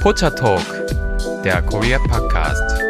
Pocha 0.00 0.30
Talk, 0.30 0.64
der 1.44 1.60
Korea 1.60 1.98
Podcast. 1.98 2.82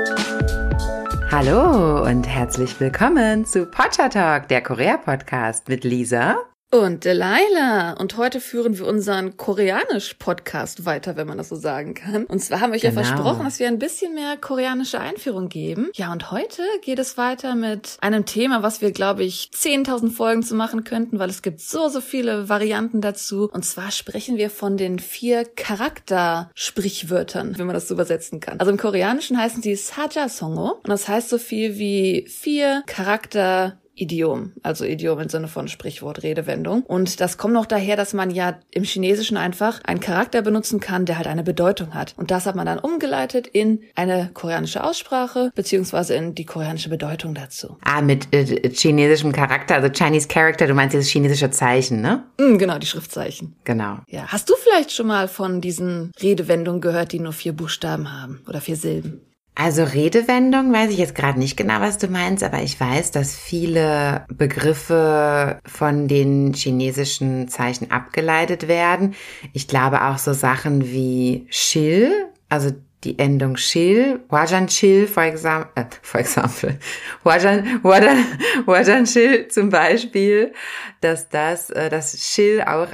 Hallo 1.28 2.04
und 2.04 2.22
herzlich 2.28 2.78
willkommen 2.78 3.44
zu 3.44 3.66
Pocha 3.66 4.08
Talk, 4.08 4.46
der 4.46 4.62
Korea 4.62 4.96
Podcast 4.96 5.68
mit 5.68 5.82
Lisa 5.82 6.36
und 6.70 7.04
Delilah. 7.04 7.94
Und 7.94 8.16
heute 8.16 8.40
führen 8.40 8.78
wir 8.78 8.86
unseren 8.86 9.36
Koreanisch-Podcast 9.36 10.84
weiter, 10.84 11.16
wenn 11.16 11.26
man 11.26 11.38
das 11.38 11.48
so 11.48 11.56
sagen 11.56 11.94
kann. 11.94 12.26
Und 12.26 12.38
zwar 12.38 12.60
haben 12.60 12.70
wir 12.70 12.76
euch 12.76 12.82
genau. 12.82 13.00
ja 13.00 13.04
versprochen, 13.04 13.44
dass 13.44 13.58
wir 13.58 13.66
ein 13.66 13.80
bisschen 13.80 14.14
mehr 14.14 14.36
koreanische 14.36 15.00
Einführung 15.00 15.48
geben. 15.48 15.90
Ja, 15.94 16.12
und 16.12 16.30
heute 16.30 16.62
geht 16.82 17.00
es 17.00 17.18
weiter 17.18 17.56
mit 17.56 17.96
einem 18.00 18.24
Thema, 18.24 18.62
was 18.62 18.80
wir, 18.80 18.92
glaube 18.92 19.24
ich, 19.24 19.50
10.000 19.52 20.12
Folgen 20.12 20.44
zu 20.44 20.54
machen 20.54 20.84
könnten, 20.84 21.18
weil 21.18 21.28
es 21.28 21.42
gibt 21.42 21.60
so, 21.60 21.88
so 21.88 22.00
viele 22.00 22.48
Varianten 22.48 23.00
dazu. 23.00 23.50
Und 23.52 23.64
zwar 23.64 23.90
sprechen 23.90 24.36
wir 24.36 24.48
von 24.48 24.76
den 24.76 25.00
vier 25.00 25.44
Charakter-Sprichwörtern, 25.44 27.58
wenn 27.58 27.66
man 27.66 27.74
das 27.74 27.88
so 27.88 27.94
übersetzen 27.94 28.38
kann. 28.38 28.60
Also 28.60 28.70
im 28.70 28.78
Koreanischen 28.78 29.38
heißen 29.38 29.60
sie 29.60 29.74
Saja-Songo. 29.74 30.74
Und 30.74 30.88
das 30.88 31.08
heißt 31.08 31.30
so 31.30 31.38
viel 31.38 31.78
wie 31.78 32.28
vier 32.28 32.84
Charakter 32.86 33.80
Idiom, 34.00 34.52
also 34.62 34.84
Idiom 34.84 35.20
im 35.20 35.28
Sinne 35.28 35.48
von 35.48 35.68
Sprichwort, 35.68 36.22
Redewendung. 36.22 36.82
Und 36.82 37.20
das 37.20 37.36
kommt 37.36 37.54
noch 37.54 37.66
daher, 37.66 37.96
dass 37.96 38.14
man 38.14 38.30
ja 38.30 38.58
im 38.70 38.84
Chinesischen 38.84 39.36
einfach 39.36 39.80
einen 39.84 40.00
Charakter 40.00 40.42
benutzen 40.42 40.80
kann, 40.80 41.04
der 41.04 41.18
halt 41.18 41.26
eine 41.26 41.42
Bedeutung 41.42 41.94
hat. 41.94 42.14
Und 42.16 42.30
das 42.30 42.46
hat 42.46 42.56
man 42.56 42.66
dann 42.66 42.78
umgeleitet 42.78 43.46
in 43.46 43.80
eine 43.94 44.30
koreanische 44.32 44.82
Aussprache, 44.82 45.50
beziehungsweise 45.54 46.14
in 46.14 46.34
die 46.34 46.46
koreanische 46.46 46.88
Bedeutung 46.88 47.34
dazu. 47.34 47.76
Ah, 47.82 48.00
mit 48.00 48.34
äh, 48.34 48.70
chinesischem 48.70 49.32
Charakter, 49.32 49.76
also 49.76 49.90
Chinese 49.90 50.28
Character, 50.28 50.66
du 50.66 50.74
meinst 50.74 50.94
dieses 50.94 51.08
chinesische 51.08 51.50
Zeichen, 51.50 52.00
ne? 52.00 52.24
Mm, 52.38 52.56
genau, 52.56 52.78
die 52.78 52.86
Schriftzeichen. 52.86 53.56
Genau. 53.64 53.98
Ja. 54.08 54.26
Hast 54.28 54.48
du 54.48 54.54
vielleicht 54.56 54.92
schon 54.92 55.06
mal 55.06 55.28
von 55.28 55.60
diesen 55.60 56.12
Redewendungen 56.20 56.80
gehört, 56.80 57.12
die 57.12 57.20
nur 57.20 57.32
vier 57.32 57.52
Buchstaben 57.52 58.12
haben 58.12 58.42
oder 58.48 58.60
vier 58.60 58.76
Silben? 58.76 59.20
Also 59.62 59.84
Redewendung 59.84 60.72
weiß 60.72 60.90
ich 60.90 60.96
jetzt 60.96 61.14
gerade 61.14 61.38
nicht 61.38 61.58
genau, 61.58 61.80
was 61.80 61.98
du 61.98 62.08
meinst, 62.08 62.42
aber 62.42 62.62
ich 62.62 62.80
weiß, 62.80 63.10
dass 63.10 63.36
viele 63.36 64.24
Begriffe 64.32 65.58
von 65.66 66.08
den 66.08 66.54
chinesischen 66.54 67.46
Zeichen 67.46 67.90
abgeleitet 67.90 68.68
werden. 68.68 69.14
Ich 69.52 69.68
glaube 69.68 70.06
auch 70.06 70.16
so 70.16 70.32
Sachen 70.32 70.86
wie 70.86 71.46
Shil, 71.50 72.10
also 72.48 72.70
die 73.04 73.18
Endung 73.18 73.58
Shil, 73.58 74.20
Huajan 74.30 74.70
Shil, 74.70 75.06
for 75.06 75.24
example, 75.24 75.70
äh, 76.14 76.18
example, 76.18 76.78
Huajan, 77.22 77.82
Huajan, 77.82 79.06
Shil 79.06 79.48
zum 79.48 79.68
Beispiel, 79.68 80.54
dass 81.02 81.28
das, 81.28 81.68
äh, 81.68 81.90
das 81.90 82.18
Shil 82.18 82.62
auch 82.62 82.88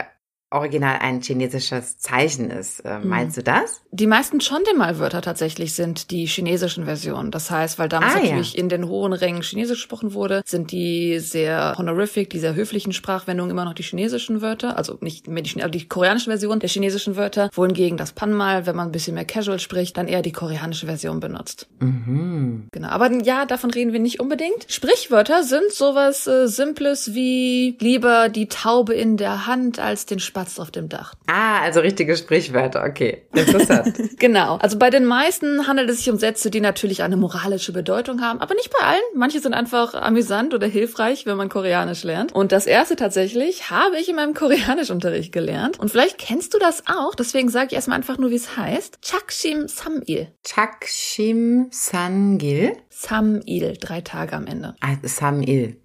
original 0.57 0.99
ein 1.01 1.21
chinesisches 1.21 1.99
Zeichen 1.99 2.51
ist. 2.51 2.81
Äh, 2.81 2.99
mhm. 2.99 3.09
meinst 3.09 3.37
du 3.37 3.43
das? 3.43 3.83
Die 3.91 4.07
meisten 4.07 4.39
Chondemal-Wörter 4.39 5.23
tatsächlich 5.23 5.75
sind 5.75 6.11
die 6.11 6.27
chinesischen 6.27 6.85
Versionen. 6.85 7.31
Das 7.31 7.51
heißt, 7.51 7.79
weil 7.79 7.89
damals 7.89 8.15
ah, 8.15 8.19
natürlich 8.21 8.55
ja. 8.55 8.61
in 8.61 8.69
den 8.69 8.89
hohen 8.89 9.13
Rängen 9.13 9.43
Chinesisch 9.43 9.79
gesprochen 9.79 10.15
wurde, 10.15 10.43
sind 10.47 10.73
die 10.73 11.19
sehr 11.19 11.75
honorific, 11.77 12.31
die 12.31 12.39
sehr 12.39 12.55
höflichen 12.55 12.93
Sprachwendungen 12.93 13.51
immer 13.51 13.65
noch 13.65 13.75
die 13.75 13.83
chinesischen 13.83 14.43
Wörter, 14.43 14.77
also 14.77 14.99
nicht 15.01 15.29
mehr 15.29 15.43
die, 15.43 15.61
die 15.71 15.89
koreanische 15.89 16.31
Version 16.31 16.61
der 16.61 16.69
chinesischen 16.69 17.17
Wörter, 17.17 17.51
wohingegen 17.53 17.97
das 17.97 18.13
Panmal, 18.13 18.67
wenn 18.67 18.77
man 18.77 18.89
ein 18.89 18.93
bisschen 18.93 19.15
mehr 19.15 19.25
casual 19.25 19.59
spricht, 19.59 19.97
dann 19.97 20.09
eher 20.09 20.23
die 20.23 20.33
koreanische 20.33 20.87
Version 20.87 21.21
benutzt. 21.21 21.67
Mhm. 21.81 22.69
Genau, 22.73 22.89
aber 22.89 23.13
ja, 23.23 23.47
davon 23.47 23.71
reden 23.71 23.93
wir 23.93 24.01
nicht 24.01 24.21
unbedingt. 24.21 24.67
Sprichwörter 24.69 25.43
sind 25.43 25.73
sowas 25.73 26.27
äh, 26.27 26.49
Simples 26.49 27.15
wie 27.15 27.77
lieber 27.81 28.29
die 28.29 28.49
Taube 28.49 28.95
in 28.95 29.17
der 29.17 29.47
Hand 29.47 29.79
als 29.79 30.07
den 30.07 30.19
Sp 30.23 30.46
Spatz 30.47 30.59
auf 30.59 30.71
dem 30.71 30.89
Dach. 30.89 31.15
Ah, 31.27 31.61
also 31.61 31.81
richtige 31.81 32.17
Sprichwörter, 32.17 32.85
okay. 32.85 33.23
Interessant. 33.35 33.95
genau. 34.19 34.57
Also 34.57 34.79
bei 34.79 34.91
den 34.91 35.05
meisten 35.05 35.67
handelt 35.67 35.91
es 35.91 35.99
sich 35.99 36.11
um 36.11 36.19
Sätze, 36.19 36.51
die 36.51 36.61
natürlich 36.61 37.03
eine 37.03 37.17
moralische 37.17 37.73
Bedeutung 37.73 38.21
haben, 38.21 38.41
aber 38.41 38.55
nicht 38.55 38.71
bei 38.71 38.85
allen. 38.87 39.01
Manche 39.15 39.41
sind 39.41 39.55
einfach 39.55 39.95
amüsant 39.95 40.55
oder 40.55 40.67
hilfreich, 40.67 41.27
wenn 41.27 41.37
man 41.37 41.49
Koreanisch 41.49 42.05
lernt. 42.05 42.33
Und 42.33 42.53
das 42.53 42.67
erste 42.67 42.97
tatsächlich 42.97 43.71
habe 43.71 43.99
ich 43.99 44.09
in 44.09 44.17
meinem 44.17 44.35
Koreanischunterricht 44.35 45.33
gelernt. 45.33 45.79
Und 45.79 45.91
vielleicht 45.91 46.19
kennst 46.19 46.55
du 46.55 46.59
das 46.59 46.85
auch, 46.87 47.15
deswegen 47.15 47.49
sage 47.49 47.69
ich 47.69 47.73
erstmal 47.75 47.97
einfach 47.97 48.19
nur, 48.19 48.31
wie 48.31 48.37
es 48.37 48.57
heißt. 48.57 48.99
Chakshim 49.03 49.69
Samil. 49.69 50.29
Chakshim 50.45 51.69
Sangil. 51.71 52.77
Samil, 52.89 53.77
drei 53.79 54.01
Tage 54.01 54.35
am 54.35 54.47
Ende. 54.47 54.75
Ah, 54.81 54.97
Samil. 55.03 55.77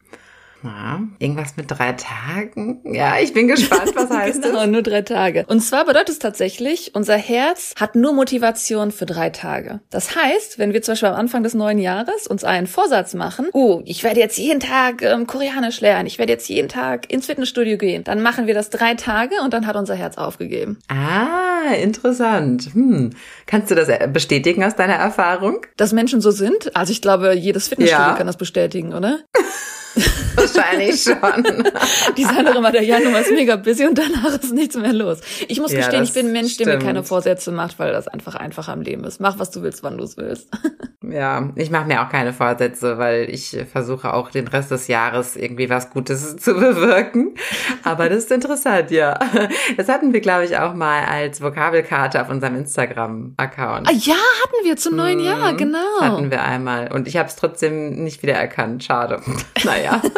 Ja, 0.63 1.01
irgendwas 1.19 1.57
mit 1.57 1.71
drei 1.71 1.93
Tagen? 1.93 2.81
Ja, 2.85 3.19
ich 3.19 3.33
bin 3.33 3.47
gespannt, 3.47 3.91
was 3.95 4.09
heißt 4.15 4.43
genau, 4.43 4.59
das? 4.59 4.67
nur 4.67 4.81
drei 4.81 5.01
Tage. 5.01 5.45
Und 5.47 5.61
zwar 5.61 5.85
bedeutet 5.85 6.09
es 6.09 6.19
tatsächlich, 6.19 6.93
unser 6.93 7.17
Herz 7.17 7.73
hat 7.79 7.95
nur 7.95 8.13
Motivation 8.13 8.91
für 8.91 9.05
drei 9.05 9.29
Tage. 9.29 9.81
Das 9.89 10.15
heißt, 10.15 10.59
wenn 10.59 10.73
wir 10.73 10.81
zum 10.81 10.93
Beispiel 10.93 11.09
am 11.09 11.15
Anfang 11.15 11.43
des 11.43 11.53
neuen 11.53 11.79
Jahres 11.79 12.27
uns 12.27 12.43
einen 12.43 12.67
Vorsatz 12.67 13.13
machen, 13.13 13.47
oh, 13.53 13.81
ich 13.85 14.03
werde 14.03 14.19
jetzt 14.19 14.37
jeden 14.37 14.59
Tag 14.59 15.01
ähm, 15.01 15.27
Koreanisch 15.27 15.81
lernen, 15.81 16.05
ich 16.07 16.19
werde 16.19 16.33
jetzt 16.33 16.47
jeden 16.47 16.69
Tag 16.69 17.11
ins 17.11 17.25
Fitnessstudio 17.25 17.77
gehen, 17.77 18.03
dann 18.03 18.21
machen 18.21 18.47
wir 18.47 18.53
das 18.53 18.69
drei 18.69 18.93
Tage 18.93 19.35
und 19.43 19.53
dann 19.53 19.65
hat 19.65 19.75
unser 19.75 19.95
Herz 19.95 20.17
aufgegeben. 20.17 20.79
Ah, 20.87 21.73
interessant. 21.73 22.69
Hm. 22.73 23.11
Kannst 23.45 23.71
du 23.71 23.75
das 23.75 23.89
äh, 23.89 24.07
bestätigen 24.11 24.63
aus 24.63 24.75
deiner 24.75 24.93
Erfahrung? 24.95 25.65
Dass 25.77 25.93
Menschen 25.93 26.21
so 26.21 26.31
sind? 26.31 26.75
Also 26.75 26.91
ich 26.91 27.01
glaube, 27.01 27.33
jedes 27.33 27.67
Fitnessstudio 27.67 28.07
ja. 28.07 28.13
kann 28.15 28.27
das 28.27 28.37
bestätigen, 28.37 28.93
oder? 28.93 29.19
Wahrscheinlich 30.35 31.01
schon. 31.03 31.17
Die 32.17 32.23
sagen 32.23 32.45
doch 32.45 32.55
immer, 32.55 32.71
der 32.71 32.83
Januar 32.83 33.21
ist 33.21 33.31
mega 33.31 33.55
busy 33.55 33.85
und 33.85 33.97
danach 33.97 34.39
ist 34.39 34.53
nichts 34.53 34.75
mehr 34.77 34.93
los. 34.93 35.19
Ich 35.47 35.59
muss 35.59 35.71
ja, 35.71 35.79
gestehen, 35.79 36.03
ich 36.03 36.13
bin 36.13 36.27
ein 36.27 36.31
Mensch, 36.31 36.53
stimmt. 36.53 36.69
der 36.69 36.77
mir 36.77 36.83
keine 36.83 37.03
Vorsätze 37.03 37.51
macht, 37.51 37.79
weil 37.79 37.91
das 37.91 38.07
einfach 38.07 38.35
einfacher 38.35 38.73
am 38.73 38.81
Leben 38.81 39.03
ist. 39.03 39.19
Mach, 39.19 39.39
was 39.39 39.51
du 39.51 39.61
willst, 39.61 39.83
wann 39.83 39.97
du 39.97 40.03
es 40.03 40.17
willst. 40.17 40.49
Ja, 41.03 41.49
ich 41.55 41.71
mache 41.71 41.87
mir 41.87 42.03
auch 42.03 42.09
keine 42.09 42.31
Vorsätze, 42.31 42.99
weil 42.99 43.29
ich 43.29 43.57
versuche 43.71 44.13
auch 44.13 44.29
den 44.29 44.47
Rest 44.47 44.69
des 44.69 44.87
Jahres 44.87 45.35
irgendwie 45.35 45.69
was 45.69 45.89
Gutes 45.89 46.37
zu 46.37 46.53
bewirken. 46.53 47.33
Aber 47.83 48.07
das 48.07 48.19
ist 48.19 48.31
interessant, 48.31 48.91
ja. 48.91 49.19
Das 49.77 49.89
hatten 49.89 50.13
wir, 50.13 50.21
glaube 50.21 50.45
ich, 50.45 50.57
auch 50.57 50.73
mal 50.75 51.03
als 51.05 51.41
Vokabelkarte 51.41 52.21
auf 52.21 52.29
unserem 52.29 52.55
Instagram-Account. 52.55 53.89
Ah, 53.89 53.93
ja, 53.93 54.13
hatten 54.13 54.63
wir 54.63 54.77
zum 54.77 54.95
neuen 54.95 55.19
Jahr, 55.19 55.53
mhm. 55.53 55.57
genau. 55.57 56.01
Hatten 56.01 56.29
wir 56.29 56.43
einmal. 56.43 56.91
Und 56.91 57.07
ich 57.07 57.17
habe 57.17 57.27
es 57.27 57.35
trotzdem 57.35 58.03
nicht 58.03 58.21
wiedererkannt. 58.21 58.83
Schade. 58.83 59.21
Naja. 59.81 60.01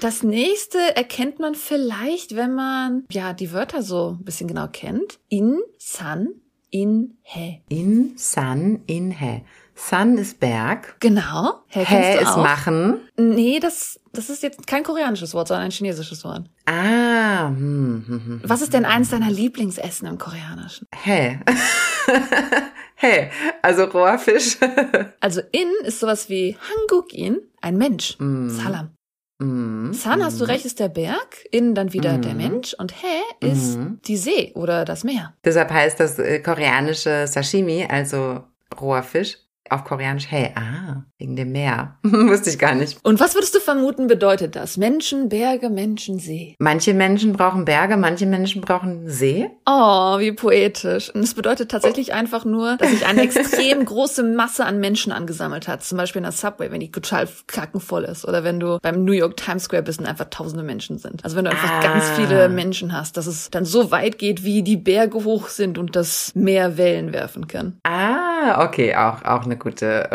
Das 0.00 0.22
nächste 0.22 0.78
erkennt 0.94 1.40
man 1.40 1.56
vielleicht, 1.56 2.36
wenn 2.36 2.54
man 2.54 3.04
ja 3.10 3.32
die 3.32 3.52
Wörter 3.52 3.82
so 3.82 4.16
ein 4.20 4.24
bisschen 4.24 4.46
genau 4.46 4.68
kennt. 4.70 5.18
In, 5.28 5.58
san, 5.76 6.28
in, 6.70 7.18
he. 7.22 7.62
In, 7.68 8.12
san, 8.16 8.80
in, 8.86 9.10
he. 9.10 9.42
Sun 9.74 10.18
ist 10.18 10.38
Berg. 10.38 10.96
Genau. 11.00 11.62
He, 11.68 11.84
he 11.84 12.18
ist 12.20 12.36
machen. 12.36 13.00
Nee, 13.16 13.58
das, 13.58 13.98
das 14.12 14.30
ist 14.30 14.44
jetzt 14.44 14.68
kein 14.68 14.84
koreanisches 14.84 15.34
Wort, 15.34 15.48
sondern 15.48 15.64
ein 15.64 15.70
chinesisches 15.72 16.22
Wort. 16.22 16.48
Ah. 16.66 17.48
Hm, 17.48 18.04
hm, 18.06 18.24
hm, 18.24 18.40
Was 18.44 18.60
ist 18.60 18.74
denn 18.74 18.84
eins 18.84 19.10
deiner 19.10 19.30
Lieblingsessen 19.30 20.06
im 20.06 20.18
Koreanischen? 20.18 20.86
He. 21.04 21.38
hey, 22.94 23.30
also 23.62 23.84
roher 23.84 24.18
Fisch. 24.18 24.58
also 25.20 25.40
in 25.52 25.68
ist 25.84 26.00
sowas 26.00 26.28
wie 26.28 26.56
Hanguk-in, 26.56 27.40
ein 27.60 27.76
Mensch. 27.76 28.16
Mm. 28.18 28.48
Salam. 28.48 28.90
Mm. 29.38 29.92
San, 29.92 30.24
hast 30.24 30.40
du 30.40 30.44
recht, 30.44 30.64
ist 30.64 30.80
der 30.80 30.88
Berg, 30.88 31.44
in 31.50 31.74
dann 31.74 31.92
wieder 31.92 32.18
mm. 32.18 32.22
der 32.22 32.34
Mensch 32.34 32.74
und 32.74 32.92
He 32.92 33.46
ist 33.46 33.78
mm. 33.78 34.00
die 34.06 34.16
See 34.16 34.52
oder 34.54 34.84
das 34.84 35.04
Meer. 35.04 35.34
Deshalb 35.44 35.70
heißt 35.70 36.00
das 36.00 36.18
äh, 36.18 36.40
koreanische 36.40 37.26
Sashimi, 37.26 37.86
also 37.88 38.44
roher 38.80 39.02
Fisch, 39.02 39.38
auf 39.70 39.84
Koreanisch, 39.84 40.26
hey, 40.28 40.52
ah, 40.54 41.04
wegen 41.18 41.36
dem 41.36 41.52
Meer. 41.52 41.96
Wusste 42.02 42.50
ich 42.50 42.58
gar 42.58 42.74
nicht. 42.74 42.98
Und 43.02 43.20
was 43.20 43.34
würdest 43.34 43.54
du 43.54 43.60
vermuten, 43.60 44.06
bedeutet 44.06 44.56
das? 44.56 44.76
Menschen, 44.76 45.28
Berge, 45.28 45.70
Menschen, 45.70 46.18
See. 46.18 46.54
Manche 46.58 46.94
Menschen 46.94 47.32
brauchen 47.32 47.64
Berge, 47.64 47.96
manche 47.96 48.26
Menschen 48.26 48.60
brauchen 48.60 49.08
See. 49.08 49.50
Oh, 49.66 50.18
wie 50.18 50.32
poetisch. 50.32 51.14
Und 51.14 51.22
es 51.22 51.34
bedeutet 51.34 51.70
tatsächlich 51.70 52.12
einfach 52.12 52.44
nur, 52.44 52.76
dass 52.76 52.90
sich 52.90 53.06
eine 53.06 53.22
extrem 53.28 53.84
große 53.84 54.22
Masse 54.22 54.64
an 54.64 54.80
Menschen 54.80 55.12
angesammelt 55.12 55.68
hat. 55.68 55.84
Zum 55.84 55.98
Beispiel 55.98 56.20
in 56.20 56.24
der 56.24 56.32
Subway, 56.32 56.70
wenn 56.70 56.80
die 56.80 56.90
total 56.90 57.28
kackenvoll 57.46 58.04
ist. 58.04 58.26
Oder 58.26 58.44
wenn 58.44 58.60
du 58.60 58.78
beim 58.82 59.04
New 59.04 59.12
York 59.12 59.36
Times 59.36 59.64
Square 59.64 59.82
bist 59.82 60.00
und 60.00 60.06
einfach 60.06 60.30
tausende 60.30 60.64
Menschen 60.64 60.98
sind. 60.98 61.24
Also 61.24 61.36
wenn 61.36 61.44
du 61.44 61.50
einfach 61.50 61.70
ah. 61.70 61.80
ganz 61.80 62.08
viele 62.10 62.48
Menschen 62.48 62.92
hast, 62.92 63.16
dass 63.16 63.26
es 63.26 63.50
dann 63.50 63.64
so 63.64 63.90
weit 63.90 64.18
geht, 64.18 64.44
wie 64.44 64.62
die 64.62 64.76
Berge 64.76 65.24
hoch 65.24 65.48
sind 65.48 65.78
und 65.78 65.96
das 65.96 66.32
Meer 66.34 66.78
Wellen 66.78 67.12
werfen 67.12 67.48
kann. 67.48 67.78
Ah, 67.84 68.64
okay, 68.64 68.94
auch, 68.94 69.24
auch 69.24 69.44
eine 69.44 69.57
gute 69.58 70.10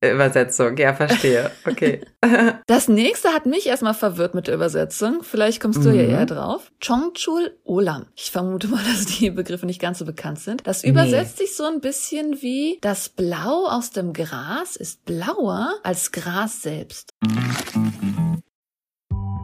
äh, 0.00 0.12
Übersetzung. 0.12 0.76
Ja, 0.76 0.94
verstehe. 0.94 1.50
Okay. 1.66 2.00
Das 2.66 2.86
nächste 2.86 3.30
hat 3.30 3.46
mich 3.46 3.66
erstmal 3.66 3.94
verwirrt 3.94 4.34
mit 4.34 4.46
der 4.46 4.54
Übersetzung. 4.54 5.22
Vielleicht 5.22 5.60
kommst 5.60 5.84
du 5.84 5.88
mhm. 5.88 5.94
ja 5.94 6.02
eher 6.02 6.26
drauf. 6.26 6.70
Chongchul 6.84 7.56
Olam. 7.64 8.06
Ich 8.14 8.30
vermute 8.30 8.68
mal, 8.68 8.82
dass 8.92 9.06
die 9.06 9.30
Begriffe 9.30 9.66
nicht 9.66 9.80
ganz 9.80 9.98
so 9.98 10.04
bekannt 10.04 10.38
sind. 10.38 10.66
Das 10.66 10.84
übersetzt 10.84 11.38
nee. 11.38 11.46
sich 11.46 11.56
so 11.56 11.64
ein 11.64 11.80
bisschen 11.80 12.42
wie 12.42 12.78
das 12.82 13.08
Blau 13.08 13.66
aus 13.66 13.90
dem 13.90 14.12
Gras 14.12 14.76
ist 14.76 15.04
blauer 15.06 15.72
als 15.82 16.12
Gras 16.12 16.62
selbst. 16.62 17.14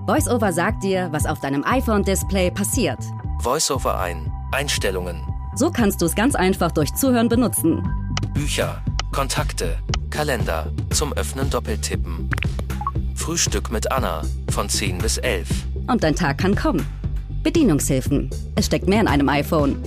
VoiceOver 0.07 0.53
sagt 0.53 0.85
dir, 0.85 1.09
was 1.13 1.25
auf 1.25 1.41
deinem 1.41 1.65
iPhone-Display 1.65 2.51
passiert. 2.51 2.99
VoiceOver 3.41 3.99
ein. 3.99 4.31
Einstellungen. 4.53 5.23
So 5.57 5.71
kannst 5.71 6.03
du 6.03 6.07
es 6.07 6.15
ganz 6.15 6.35
einfach 6.35 6.73
durch 6.73 6.95
Zuhören 6.95 7.29
benutzen. 7.29 7.83
Bücher, 8.32 8.82
Kontakte, 9.12 9.79
Kalender, 10.11 10.73
zum 10.91 11.12
Öffnen 11.12 11.50
doppeltippen. 11.50 12.31
Frühstück 13.15 13.71
mit 13.71 13.93
Anna 13.93 14.23
von 14.50 14.69
10 14.69 14.99
bis 14.99 15.19
11. 15.19 15.49
Und 15.87 16.03
dein 16.03 16.15
Tag 16.15 16.38
kann 16.38 16.55
kommen. 16.55 16.87
Bedienungshilfen. 17.43 18.31
Es 18.56 18.67
steckt 18.67 18.88
mehr 18.88 19.00
in 19.00 19.09
einem 19.09 19.29
iPhone. 19.29 19.82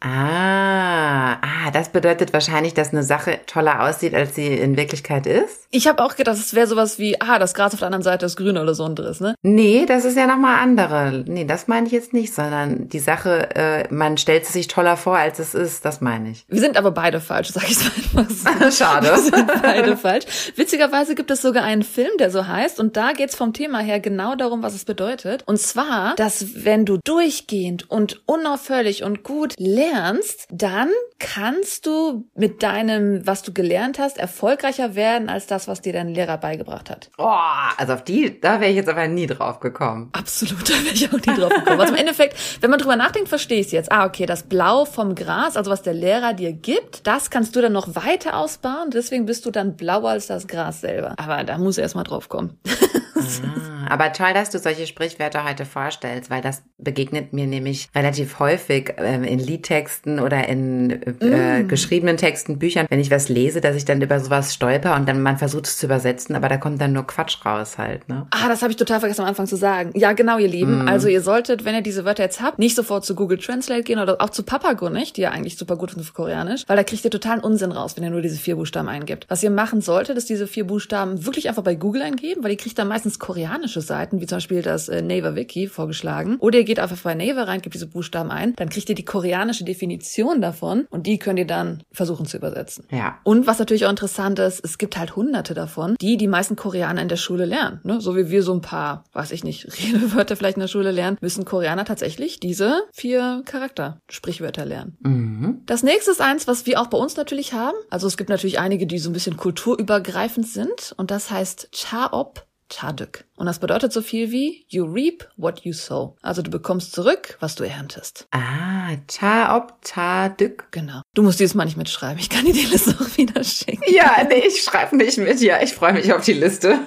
Ah, 0.00 1.32
ah, 1.42 1.70
das 1.72 1.90
bedeutet 1.90 2.32
wahrscheinlich, 2.32 2.72
dass 2.72 2.90
eine 2.90 3.02
Sache 3.02 3.40
toller 3.46 3.82
aussieht, 3.82 4.14
als 4.14 4.34
sie 4.34 4.46
in 4.46 4.76
Wirklichkeit 4.76 5.26
ist. 5.26 5.67
Ich 5.70 5.86
habe 5.86 6.02
auch 6.02 6.16
gedacht, 6.16 6.36
es 6.36 6.54
wäre 6.54 6.66
sowas 6.66 6.98
wie, 6.98 7.20
ah, 7.20 7.38
das 7.38 7.54
Gras 7.54 7.74
auf 7.74 7.80
der 7.80 7.86
anderen 7.86 8.02
Seite 8.02 8.26
ist 8.26 8.36
grün 8.36 8.56
oder 8.56 8.74
so 8.74 8.88
Driss, 8.88 9.20
ne? 9.20 9.34
Nee, 9.42 9.84
das 9.86 10.04
ist 10.06 10.16
ja 10.16 10.26
nochmal 10.26 10.60
andere. 10.60 11.24
Nee, 11.26 11.44
das 11.44 11.68
meine 11.68 11.86
ich 11.86 11.92
jetzt 11.92 12.14
nicht, 12.14 12.34
sondern 12.34 12.88
die 12.88 13.00
Sache, 13.00 13.54
äh, 13.54 13.92
man 13.92 14.16
stellt 14.16 14.44
es 14.44 14.52
sich 14.52 14.66
toller 14.66 14.96
vor, 14.96 15.16
als 15.18 15.38
es 15.38 15.54
ist, 15.54 15.84
das 15.84 16.00
meine 16.00 16.30
ich. 16.30 16.44
Wir 16.48 16.60
sind 16.60 16.78
aber 16.78 16.90
beide 16.90 17.20
falsch, 17.20 17.50
sag 17.50 17.68
ich 17.68 17.78
mal 18.14 18.22
einfach 18.22 18.70
so. 18.70 18.84
Schade. 18.84 19.08
Wir 19.08 19.18
sind 19.18 19.46
beide 19.62 19.96
falsch. 19.96 20.24
Witzigerweise 20.56 21.14
gibt 21.14 21.30
es 21.30 21.42
sogar 21.42 21.64
einen 21.64 21.82
Film, 21.82 22.10
der 22.18 22.30
so 22.30 22.46
heißt, 22.46 22.80
und 22.80 22.96
da 22.96 23.12
geht's 23.12 23.36
vom 23.36 23.52
Thema 23.52 23.80
her 23.80 24.00
genau 24.00 24.34
darum, 24.36 24.62
was 24.62 24.74
es 24.74 24.84
bedeutet. 24.84 25.42
Und 25.46 25.58
zwar, 25.58 26.14
dass 26.16 26.64
wenn 26.64 26.84
du 26.84 26.98
durchgehend 27.04 27.90
und 27.90 28.22
unaufhörlich 28.26 29.04
und 29.04 29.22
gut 29.22 29.54
lernst, 29.58 30.46
dann 30.50 30.88
kannst 31.18 31.86
du 31.86 32.26
mit 32.34 32.62
deinem, 32.62 33.26
was 33.26 33.42
du 33.42 33.52
gelernt 33.52 33.98
hast, 33.98 34.18
erfolgreicher 34.18 34.94
werden 34.94 35.28
als 35.28 35.46
das, 35.46 35.57
was 35.66 35.80
dir 35.80 35.92
dein 35.92 36.08
Lehrer 36.08 36.36
beigebracht 36.36 36.90
hat. 36.90 37.10
Oh, 37.18 37.32
also 37.76 37.94
auf 37.94 38.04
die, 38.04 38.40
da 38.40 38.60
wäre 38.60 38.70
ich 38.70 38.76
jetzt 38.76 38.88
aber 38.88 39.08
nie 39.08 39.26
drauf 39.26 39.58
gekommen. 39.58 40.10
Absolut, 40.12 40.62
da 40.70 40.74
wäre 40.84 40.94
ich 40.94 41.08
auch 41.08 41.14
nie 41.14 41.40
drauf 41.40 41.52
gekommen. 41.52 41.80
Also 41.80 41.94
im 41.94 41.98
Endeffekt, 41.98 42.36
wenn 42.60 42.70
man 42.70 42.78
drüber 42.78 42.96
nachdenkt, 42.96 43.28
verstehe 43.28 43.60
ich 43.60 43.66
es 43.66 43.72
jetzt. 43.72 43.90
Ah, 43.90 44.06
okay, 44.06 44.26
das 44.26 44.44
Blau 44.44 44.84
vom 44.84 45.14
Gras, 45.14 45.56
also 45.56 45.70
was 45.70 45.82
der 45.82 45.94
Lehrer 45.94 46.34
dir 46.34 46.52
gibt, 46.52 47.06
das 47.06 47.30
kannst 47.30 47.56
du 47.56 47.60
dann 47.60 47.72
noch 47.72 47.96
weiter 47.96 48.36
ausbauen. 48.36 48.90
Deswegen 48.92 49.26
bist 49.26 49.46
du 49.46 49.50
dann 49.50 49.76
blauer 49.76 50.10
als 50.10 50.26
das 50.26 50.46
Gras 50.46 50.80
selber. 50.80 51.14
Aber 51.16 51.42
da 51.44 51.58
muss 51.58 51.78
erst 51.78 51.94
mal 51.94 52.04
drauf 52.04 52.28
kommen. 52.28 52.58
ah, 53.18 53.86
aber 53.90 54.12
toll, 54.12 54.32
dass 54.34 54.50
du 54.50 54.58
solche 54.58 54.86
Sprichwörter 54.86 55.44
heute 55.44 55.64
vorstellst, 55.64 56.30
weil 56.30 56.42
das 56.42 56.62
begegnet 56.78 57.32
mir 57.32 57.46
nämlich 57.46 57.88
relativ 57.94 58.38
häufig 58.38 58.94
ähm, 58.98 59.24
in 59.24 59.38
Liedtexten 59.38 60.20
oder 60.20 60.48
in 60.48 60.90
äh, 61.20 61.62
mm. 61.62 61.68
geschriebenen 61.68 62.16
Texten, 62.16 62.58
Büchern, 62.58 62.86
wenn 62.88 63.00
ich 63.00 63.10
was 63.10 63.28
lese, 63.28 63.60
dass 63.60 63.76
ich 63.76 63.84
dann 63.84 64.00
über 64.00 64.20
sowas 64.20 64.54
stolper 64.54 64.94
und 64.96 65.08
dann 65.08 65.22
man 65.22 65.38
versucht 65.38 65.66
es 65.66 65.78
zu 65.78 65.86
übersetzen, 65.86 66.36
aber 66.36 66.48
da 66.48 66.56
kommt 66.56 66.80
dann 66.80 66.92
nur 66.92 67.06
Quatsch 67.06 67.44
raus 67.44 67.78
halt. 67.78 68.08
Ne? 68.08 68.26
Ah, 68.30 68.48
das 68.48 68.62
habe 68.62 68.70
ich 68.70 68.76
total 68.76 69.00
vergessen 69.00 69.22
am 69.22 69.28
Anfang 69.28 69.46
zu 69.46 69.56
sagen. 69.56 69.90
Ja, 69.94 70.12
genau, 70.12 70.38
ihr 70.38 70.48
Lieben. 70.48 70.84
Mm. 70.84 70.88
Also 70.88 71.08
ihr 71.08 71.22
solltet, 71.22 71.64
wenn 71.64 71.74
ihr 71.74 71.82
diese 71.82 72.04
Wörter 72.04 72.22
jetzt 72.22 72.40
habt, 72.40 72.58
nicht 72.58 72.76
sofort 72.76 73.04
zu 73.04 73.14
Google 73.14 73.38
Translate 73.38 73.82
gehen 73.82 73.98
oder 73.98 74.20
auch 74.20 74.30
zu 74.30 74.42
Papago 74.42 74.90
nicht, 74.90 75.16
die 75.16 75.22
ja 75.22 75.30
eigentlich 75.30 75.56
super 75.56 75.76
gut 75.76 75.90
sind 75.92 76.04
für 76.04 76.12
Koreanisch, 76.12 76.64
weil 76.66 76.76
da 76.76 76.84
kriegt 76.84 77.04
ihr 77.04 77.10
totalen 77.10 77.40
Unsinn 77.40 77.72
raus, 77.72 77.96
wenn 77.96 78.04
ihr 78.04 78.10
nur 78.10 78.22
diese 78.22 78.36
vier 78.36 78.56
Buchstaben 78.56 78.88
eingibt. 78.88 79.26
Was 79.28 79.42
ihr 79.42 79.50
machen 79.50 79.80
solltet, 79.80 80.16
ist 80.16 80.28
diese 80.28 80.46
vier 80.46 80.66
Buchstaben 80.66 81.24
wirklich 81.24 81.48
einfach 81.48 81.62
bei 81.62 81.74
Google 81.74 82.02
eingeben, 82.02 82.44
weil 82.44 82.52
ihr 82.52 82.56
kriegt 82.56 82.78
dann 82.78 82.88
meistens 82.88 83.07
koreanische 83.16 83.80
Seiten, 83.80 84.20
wie 84.20 84.26
zum 84.26 84.36
Beispiel 84.36 84.62
das 84.62 84.88
äh, 84.88 85.02
Naver 85.02 85.34
Wiki 85.34 85.66
vorgeschlagen. 85.66 86.36
Oder 86.40 86.58
ihr 86.58 86.64
geht 86.64 86.78
einfach 86.78 86.98
bei 86.98 87.14
Naver 87.14 87.48
rein, 87.48 87.62
gebt 87.62 87.74
diese 87.74 87.86
Buchstaben 87.86 88.30
ein, 88.30 88.54
dann 88.56 88.68
kriegt 88.68 88.88
ihr 88.88 88.94
die 88.94 89.04
koreanische 89.04 89.64
Definition 89.64 90.40
davon 90.40 90.86
und 90.90 91.06
die 91.06 91.18
könnt 91.18 91.38
ihr 91.38 91.46
dann 91.46 91.82
versuchen 91.92 92.26
zu 92.26 92.36
übersetzen. 92.36 92.84
Ja. 92.90 93.18
Und 93.24 93.46
was 93.46 93.58
natürlich 93.58 93.86
auch 93.86 93.90
interessant 93.90 94.38
ist, 94.38 94.64
es 94.64 94.78
gibt 94.78 94.98
halt 94.98 95.16
hunderte 95.16 95.54
davon, 95.54 95.96
die 96.00 96.16
die 96.16 96.28
meisten 96.28 96.56
Koreaner 96.56 97.02
in 97.02 97.08
der 97.08 97.16
Schule 97.16 97.44
lernen. 97.44 97.80
Ne? 97.84 98.00
So 98.00 98.16
wie 98.16 98.30
wir 98.30 98.42
so 98.42 98.52
ein 98.52 98.60
paar, 98.60 99.04
weiß 99.12 99.32
ich 99.32 99.44
nicht, 99.44 99.66
Redewörter 99.82 100.36
vielleicht 100.36 100.56
in 100.56 100.62
der 100.62 100.68
Schule 100.68 100.90
lernen, 100.90 101.16
müssen 101.20 101.44
Koreaner 101.44 101.84
tatsächlich 101.84 102.40
diese 102.40 102.82
vier 102.92 103.42
Charakter, 103.44 104.00
Sprichwörter 104.10 104.64
lernen. 104.64 104.96
Mhm. 105.00 105.62
Das 105.66 105.82
nächste 105.82 106.10
ist 106.10 106.20
eins, 106.20 106.46
was 106.46 106.66
wir 106.66 106.80
auch 106.80 106.88
bei 106.88 106.98
uns 106.98 107.16
natürlich 107.16 107.52
haben. 107.52 107.76
Also 107.90 108.06
es 108.06 108.16
gibt 108.16 108.30
natürlich 108.30 108.58
einige, 108.58 108.86
die 108.86 108.98
so 108.98 109.10
ein 109.10 109.12
bisschen 109.12 109.36
kulturübergreifend 109.36 110.46
sind 110.46 110.94
und 110.96 111.10
das 111.10 111.30
heißt 111.30 111.70
Chaop 111.72 112.47
Chaduk. 112.70 113.24
Und 113.36 113.46
das 113.46 113.58
bedeutet 113.58 113.92
so 113.92 114.02
viel 114.02 114.30
wie 114.30 114.64
You 114.68 114.84
reap 114.84 115.28
what 115.36 115.60
you 115.60 115.72
sow. 115.72 116.16
Also 116.22 116.42
du 116.42 116.50
bekommst 116.50 116.92
zurück, 116.92 117.36
was 117.40 117.54
du 117.54 117.64
erntest. 117.64 118.26
Ah, 118.30 118.96
Chaop 119.06 119.74
Chaduk. 119.84 120.70
Genau. 120.70 121.02
Du 121.14 121.22
musst 121.22 121.40
dieses 121.40 121.54
Mal 121.54 121.64
nicht 121.64 121.76
mitschreiben. 121.76 122.18
Ich 122.18 122.30
kann 122.30 122.44
dir 122.44 122.52
die 122.52 122.66
Liste 122.66 122.96
auch 123.00 123.16
wieder 123.16 123.42
schicken. 123.44 123.82
Ja, 123.86 124.24
nee, 124.28 124.44
ich 124.46 124.62
schreibe 124.62 124.96
nicht 124.96 125.18
mit. 125.18 125.40
Ja, 125.40 125.62
ich 125.62 125.72
freue 125.72 125.94
mich 125.94 126.12
auf 126.12 126.24
die 126.24 126.34
Liste. 126.34 126.78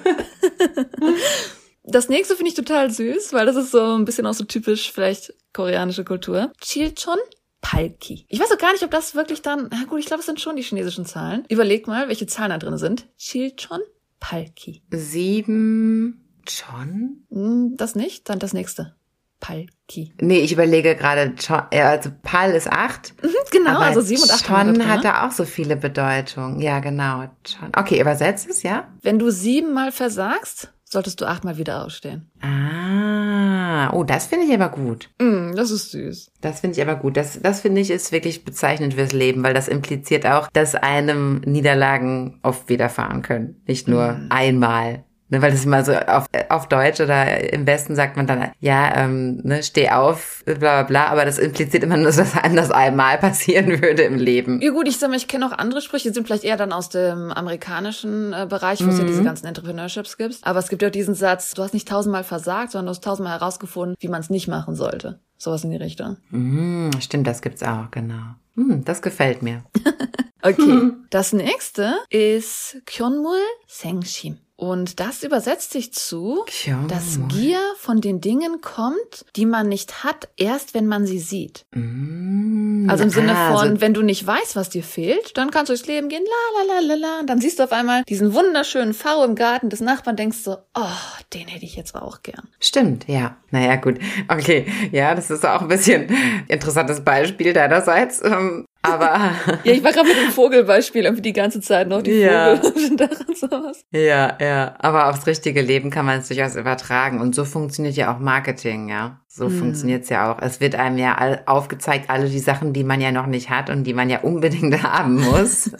Das 1.84 2.08
nächste 2.08 2.36
finde 2.36 2.50
ich 2.50 2.54
total 2.54 2.90
süß, 2.90 3.32
weil 3.32 3.44
das 3.44 3.56
ist 3.56 3.72
so 3.72 3.96
ein 3.96 4.04
bisschen 4.04 4.26
auch 4.26 4.34
so 4.34 4.44
typisch 4.44 4.92
vielleicht 4.92 5.34
koreanische 5.52 6.04
Kultur. 6.04 6.52
Chilchon 6.60 7.18
Palki. 7.60 8.24
Ich 8.28 8.38
weiß 8.40 8.52
auch 8.52 8.58
gar 8.58 8.72
nicht, 8.72 8.84
ob 8.84 8.90
das 8.90 9.14
wirklich 9.14 9.42
dann, 9.42 9.68
na 9.70 9.84
gut, 9.84 9.98
ich 10.00 10.06
glaube, 10.06 10.20
es 10.20 10.26
sind 10.26 10.40
schon 10.40 10.56
die 10.56 10.62
chinesischen 10.62 11.06
Zahlen. 11.06 11.44
Überleg 11.48 11.86
mal, 11.86 12.08
welche 12.08 12.26
Zahlen 12.26 12.50
da 12.50 12.58
drin 12.58 12.78
sind. 12.78 13.06
Chilchon 13.18 13.80
Palki. 14.22 14.84
Sieben 14.92 16.24
schon? 16.48 17.24
Hm, 17.30 17.74
das 17.76 17.96
nicht, 17.96 18.30
dann 18.30 18.38
das 18.38 18.52
nächste. 18.52 18.94
Palki. 19.40 20.14
Nee, 20.20 20.38
ich 20.38 20.52
überlege 20.52 20.94
gerade, 20.94 21.34
also 21.72 22.10
Pal 22.22 22.52
ist 22.52 22.70
acht. 22.70 23.14
Mhm, 23.20 23.30
genau, 23.50 23.80
also 23.80 24.00
sieben 24.00 24.22
und 24.22 24.30
acht. 24.30 24.46
Chon 24.46 24.88
hat 24.88 25.04
da 25.04 25.26
auch 25.26 25.32
so 25.32 25.44
viele 25.44 25.74
Bedeutungen. 25.74 26.60
Ja, 26.60 26.78
genau. 26.78 27.24
Chon. 27.42 27.72
Okay, 27.76 28.00
übersetzt 28.00 28.48
es, 28.48 28.62
ja? 28.62 28.88
Wenn 29.02 29.18
du 29.18 29.30
siebenmal 29.30 29.90
versagst, 29.90 30.72
solltest 30.92 31.20
du 31.20 31.26
achtmal 31.26 31.58
wieder 31.58 31.84
ausstehen. 31.84 32.30
Ah, 32.40 33.92
oh, 33.92 34.04
das 34.04 34.26
finde 34.26 34.46
ich 34.46 34.54
aber 34.54 34.68
gut. 34.68 35.10
Mm, 35.20 35.54
das 35.54 35.70
ist 35.70 35.90
süß. 35.90 36.30
Das 36.40 36.60
finde 36.60 36.76
ich 36.76 36.82
aber 36.82 36.96
gut. 36.96 37.16
Das, 37.16 37.40
das 37.42 37.60
finde 37.60 37.80
ich 37.80 37.90
ist 37.90 38.12
wirklich 38.12 38.44
bezeichnend 38.44 38.94
fürs 38.94 39.12
Leben, 39.12 39.42
weil 39.42 39.54
das 39.54 39.68
impliziert 39.68 40.26
auch, 40.26 40.48
dass 40.52 40.74
einem 40.74 41.40
Niederlagen 41.44 42.38
oft 42.42 42.68
widerfahren 42.68 43.22
können. 43.22 43.62
Nicht 43.66 43.88
nur 43.88 44.12
mm. 44.12 44.26
einmal. 44.30 45.04
Ne, 45.32 45.40
weil 45.40 45.50
das 45.50 45.64
immer 45.64 45.82
so 45.82 45.94
auf, 45.94 46.26
auf 46.50 46.68
Deutsch 46.68 47.00
oder 47.00 47.54
im 47.54 47.66
Westen 47.66 47.96
sagt 47.96 48.18
man 48.18 48.26
dann, 48.26 48.50
ja, 48.60 48.94
ähm, 48.96 49.40
ne, 49.42 49.62
steh 49.62 49.88
auf, 49.88 50.42
bla 50.44 50.56
bla 50.56 50.82
bla, 50.82 51.06
aber 51.06 51.24
das 51.24 51.38
impliziert 51.38 51.84
immer 51.84 51.96
nur, 51.96 52.04
dass 52.04 52.16
das 52.16 52.36
anders 52.36 52.70
einmal 52.70 53.16
passieren 53.16 53.80
würde 53.80 54.02
im 54.02 54.18
Leben. 54.18 54.60
Ja 54.60 54.72
gut, 54.72 54.86
ich 54.86 54.98
sag 54.98 55.08
mal, 55.08 55.16
ich 55.16 55.28
kenne 55.28 55.46
auch 55.46 55.52
andere 55.56 55.80
Sprüche, 55.80 56.10
die 56.10 56.14
sind 56.14 56.26
vielleicht 56.26 56.44
eher 56.44 56.58
dann 56.58 56.70
aus 56.70 56.90
dem 56.90 57.32
amerikanischen 57.32 58.34
äh, 58.34 58.46
Bereich, 58.46 58.84
wo 58.84 58.90
es 58.90 58.98
ja 58.98 59.06
diese 59.06 59.22
mhm. 59.22 59.24
ganzen 59.24 59.46
Entrepreneurships 59.46 60.18
gibt. 60.18 60.36
Aber 60.42 60.58
es 60.58 60.68
gibt 60.68 60.82
ja 60.82 60.88
auch 60.88 60.92
diesen 60.92 61.14
Satz, 61.14 61.54
du 61.54 61.62
hast 61.62 61.72
nicht 61.72 61.88
tausendmal 61.88 62.24
versagt, 62.24 62.72
sondern 62.72 62.88
du 62.88 62.90
hast 62.90 63.02
tausendmal 63.02 63.40
herausgefunden, 63.40 63.96
wie 64.00 64.08
man 64.08 64.20
es 64.20 64.28
nicht 64.28 64.48
machen 64.48 64.74
sollte. 64.74 65.18
Sowas 65.38 65.64
in 65.64 65.70
die 65.70 65.78
Richtung. 65.78 66.18
Mm, 66.28 66.90
stimmt, 67.00 67.26
das 67.26 67.40
gibt's 67.40 67.62
auch, 67.62 67.90
genau. 67.90 68.34
Mm, 68.56 68.84
das 68.84 69.00
gefällt 69.00 69.40
mir. 69.40 69.64
okay. 70.42 70.90
Das 71.08 71.32
nächste 71.32 71.94
ist 72.10 72.82
Kyonmul 72.84 73.40
Sengshim. 73.66 74.36
Und 74.56 75.00
das 75.00 75.22
übersetzt 75.22 75.72
sich 75.72 75.92
zu, 75.92 76.44
ja, 76.64 76.84
dass 76.86 77.18
Gier 77.28 77.58
von 77.78 78.00
den 78.00 78.20
Dingen 78.20 78.60
kommt, 78.60 79.24
die 79.34 79.46
man 79.46 79.68
nicht 79.68 80.04
hat, 80.04 80.28
erst 80.36 80.74
wenn 80.74 80.86
man 80.86 81.06
sie 81.06 81.18
sieht. 81.18 81.64
Mm, 81.74 82.88
also 82.88 83.04
im 83.04 83.10
Sinne 83.10 83.36
ah, 83.36 83.52
von, 83.52 83.68
also 83.70 83.80
wenn 83.80 83.94
du 83.94 84.02
nicht 84.02 84.24
weißt, 84.26 84.54
was 84.54 84.68
dir 84.68 84.84
fehlt, 84.84 85.36
dann 85.36 85.50
kannst 85.50 85.70
du 85.70 85.74
durchs 85.74 85.88
Leben 85.88 86.08
gehen, 86.08 86.22
la 86.24 86.62
la 86.62 86.74
la 86.74 86.86
la 86.86 86.94
la. 86.94 87.20
Und 87.20 87.30
dann 87.30 87.40
siehst 87.40 87.58
du 87.58 87.64
auf 87.64 87.72
einmal 87.72 88.04
diesen 88.04 88.34
wunderschönen 88.34 88.94
V 88.94 89.24
im 89.24 89.34
Garten 89.34 89.70
des 89.70 89.80
Nachbarn, 89.80 90.16
denkst 90.16 90.44
du, 90.44 90.58
oh, 90.74 91.20
den 91.32 91.48
hätte 91.48 91.64
ich 91.64 91.74
jetzt 91.74 91.94
auch 91.94 92.22
gern. 92.22 92.48
Stimmt, 92.60 93.08
ja. 93.08 93.36
Naja, 93.50 93.76
gut. 93.76 93.98
Okay, 94.28 94.66
ja, 94.92 95.14
das 95.14 95.30
ist 95.30 95.44
auch 95.44 95.62
ein 95.62 95.68
bisschen 95.68 96.08
interessantes 96.48 97.02
Beispiel 97.02 97.52
deinerseits. 97.52 98.22
Ähm, 98.22 98.66
aber. 98.82 99.32
ja, 99.64 99.72
ich 99.72 99.82
war 99.82 99.92
gerade 99.92 100.08
mit 100.08 100.16
dem 100.16 100.30
Vogelbeispiel 100.30 101.04
irgendwie 101.04 101.22
die 101.22 101.32
ganze 101.32 101.60
Zeit 101.60 101.88
noch 101.88 102.02
die 102.02 102.12
ja. 102.12 102.56
Vögel 102.56 102.96
daran 102.96 103.34
sowas. 103.34 103.84
Ja, 103.92 104.36
ja. 104.40 104.74
Aber 104.78 105.08
aufs 105.08 105.26
richtige 105.26 105.62
Leben 105.62 105.90
kann 105.90 106.04
man 106.04 106.20
es 106.20 106.28
durchaus 106.28 106.56
übertragen. 106.56 107.20
Und 107.20 107.34
so 107.34 107.44
funktioniert 107.44 107.94
ja 107.94 108.14
auch 108.14 108.18
Marketing, 108.18 108.88
ja. 108.88 109.20
So 109.28 109.46
hm. 109.46 109.58
funktioniert's 109.58 110.08
ja 110.08 110.30
auch. 110.30 110.42
Es 110.42 110.60
wird 110.60 110.74
einem 110.74 110.98
ja 110.98 111.14
all, 111.14 111.42
aufgezeigt, 111.46 112.10
alle 112.10 112.28
die 112.28 112.38
Sachen, 112.38 112.72
die 112.72 112.84
man 112.84 113.00
ja 113.00 113.12
noch 113.12 113.26
nicht 113.26 113.48
hat 113.48 113.70
und 113.70 113.84
die 113.84 113.94
man 113.94 114.10
ja 114.10 114.20
unbedingt 114.20 114.82
haben 114.82 115.14
muss. 115.14 115.70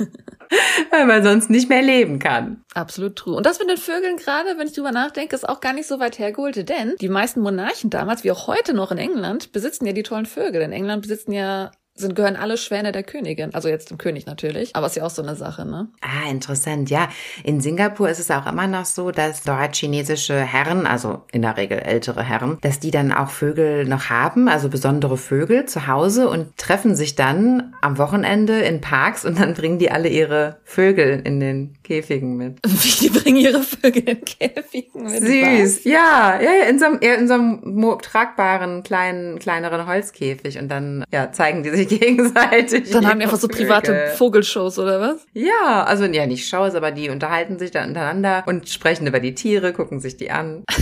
weil 0.90 1.06
man 1.06 1.22
sonst 1.22 1.50
nicht 1.50 1.68
mehr 1.68 1.82
leben 1.82 2.18
kann. 2.18 2.62
Absolut 2.74 3.16
true. 3.16 3.34
Und 3.36 3.46
das 3.46 3.58
mit 3.58 3.68
den 3.68 3.78
Vögeln 3.78 4.16
gerade, 4.16 4.58
wenn 4.58 4.66
ich 4.66 4.74
drüber 4.74 4.92
nachdenke, 4.92 5.34
ist 5.34 5.48
auch 5.48 5.60
gar 5.60 5.72
nicht 5.72 5.86
so 5.86 5.98
weit 5.98 6.18
hergeholt, 6.18 6.68
denn 6.68 6.94
die 7.00 7.08
meisten 7.08 7.40
Monarchen 7.40 7.90
damals, 7.90 8.22
wie 8.22 8.30
auch 8.30 8.46
heute 8.46 8.74
noch 8.74 8.92
in 8.92 8.98
England, 8.98 9.52
besitzen 9.52 9.86
ja 9.86 9.92
die 9.92 10.02
tollen 10.02 10.26
Vögel. 10.26 10.62
In 10.62 10.72
England 10.72 11.02
besitzen 11.02 11.32
ja 11.32 11.70
sind, 11.94 12.16
gehören 12.16 12.36
alle 12.36 12.56
Schwäne 12.56 12.92
der 12.92 13.02
Königin. 13.02 13.54
Also 13.54 13.68
jetzt 13.68 13.90
dem 13.90 13.98
König 13.98 14.26
natürlich, 14.26 14.74
aber 14.74 14.86
ist 14.86 14.96
ja 14.96 15.04
auch 15.04 15.10
so 15.10 15.22
eine 15.22 15.36
Sache, 15.36 15.66
ne? 15.66 15.88
Ah, 16.00 16.30
interessant. 16.30 16.90
Ja, 16.90 17.08
in 17.44 17.60
Singapur 17.60 18.08
ist 18.08 18.18
es 18.18 18.30
auch 18.30 18.46
immer 18.46 18.66
noch 18.66 18.86
so, 18.86 19.10
dass 19.10 19.42
dort 19.42 19.76
chinesische 19.76 20.40
Herren, 20.40 20.86
also 20.86 21.22
in 21.32 21.42
der 21.42 21.56
Regel 21.56 21.78
ältere 21.78 22.22
Herren, 22.22 22.58
dass 22.62 22.80
die 22.80 22.90
dann 22.90 23.12
auch 23.12 23.30
Vögel 23.30 23.84
noch 23.84 24.08
haben, 24.08 24.48
also 24.48 24.68
besondere 24.68 25.18
Vögel 25.18 25.66
zu 25.66 25.86
Hause 25.86 26.28
und 26.28 26.56
treffen 26.56 26.96
sich 26.96 27.14
dann 27.14 27.74
am 27.82 27.98
Wochenende 27.98 28.60
in 28.60 28.80
Parks 28.80 29.24
und 29.24 29.38
dann 29.38 29.54
bringen 29.54 29.78
die 29.78 29.90
alle 29.90 30.08
ihre 30.08 30.60
Vögel 30.64 31.20
in 31.24 31.40
den 31.40 31.74
Käfigen 31.82 32.36
mit. 32.36 32.58
Wie, 32.66 33.06
die 33.06 33.10
bringen 33.10 33.36
ihre 33.36 33.62
Vögel 33.62 34.08
in 34.08 34.24
Käfigen 34.24 35.02
mit? 35.04 35.20
Süß, 35.20 35.84
ja, 35.84 36.40
ja, 36.40 36.68
in 36.68 36.78
so 36.78 36.86
einem, 36.86 36.98
in 37.00 37.28
so 37.28 37.34
einem 37.34 37.98
tragbaren, 38.00 38.82
kleinen, 38.82 39.38
kleineren 39.38 39.86
Holzkäfig 39.86 40.58
und 40.58 40.68
dann, 40.68 41.04
ja, 41.12 41.32
zeigen 41.32 41.62
die 41.62 41.70
sich 41.70 41.81
gegenseitig. 41.86 42.90
Dann 42.90 43.06
haben 43.06 43.18
die 43.18 43.24
einfach 43.24 43.38
so 43.38 43.48
private 43.48 44.12
Vogelshows 44.16 44.78
oder 44.78 45.00
was? 45.00 45.26
Ja, 45.32 45.84
also 45.84 46.04
ja, 46.04 46.26
nicht 46.26 46.48
Shows, 46.48 46.74
aber 46.74 46.90
die 46.90 47.10
unterhalten 47.10 47.58
sich 47.58 47.70
da 47.70 47.84
untereinander 47.84 48.44
und 48.46 48.68
sprechen 48.68 49.06
über 49.06 49.20
die 49.20 49.34
Tiere, 49.34 49.72
gucken 49.72 50.00
sich 50.00 50.16
die 50.16 50.30
an. 50.30 50.64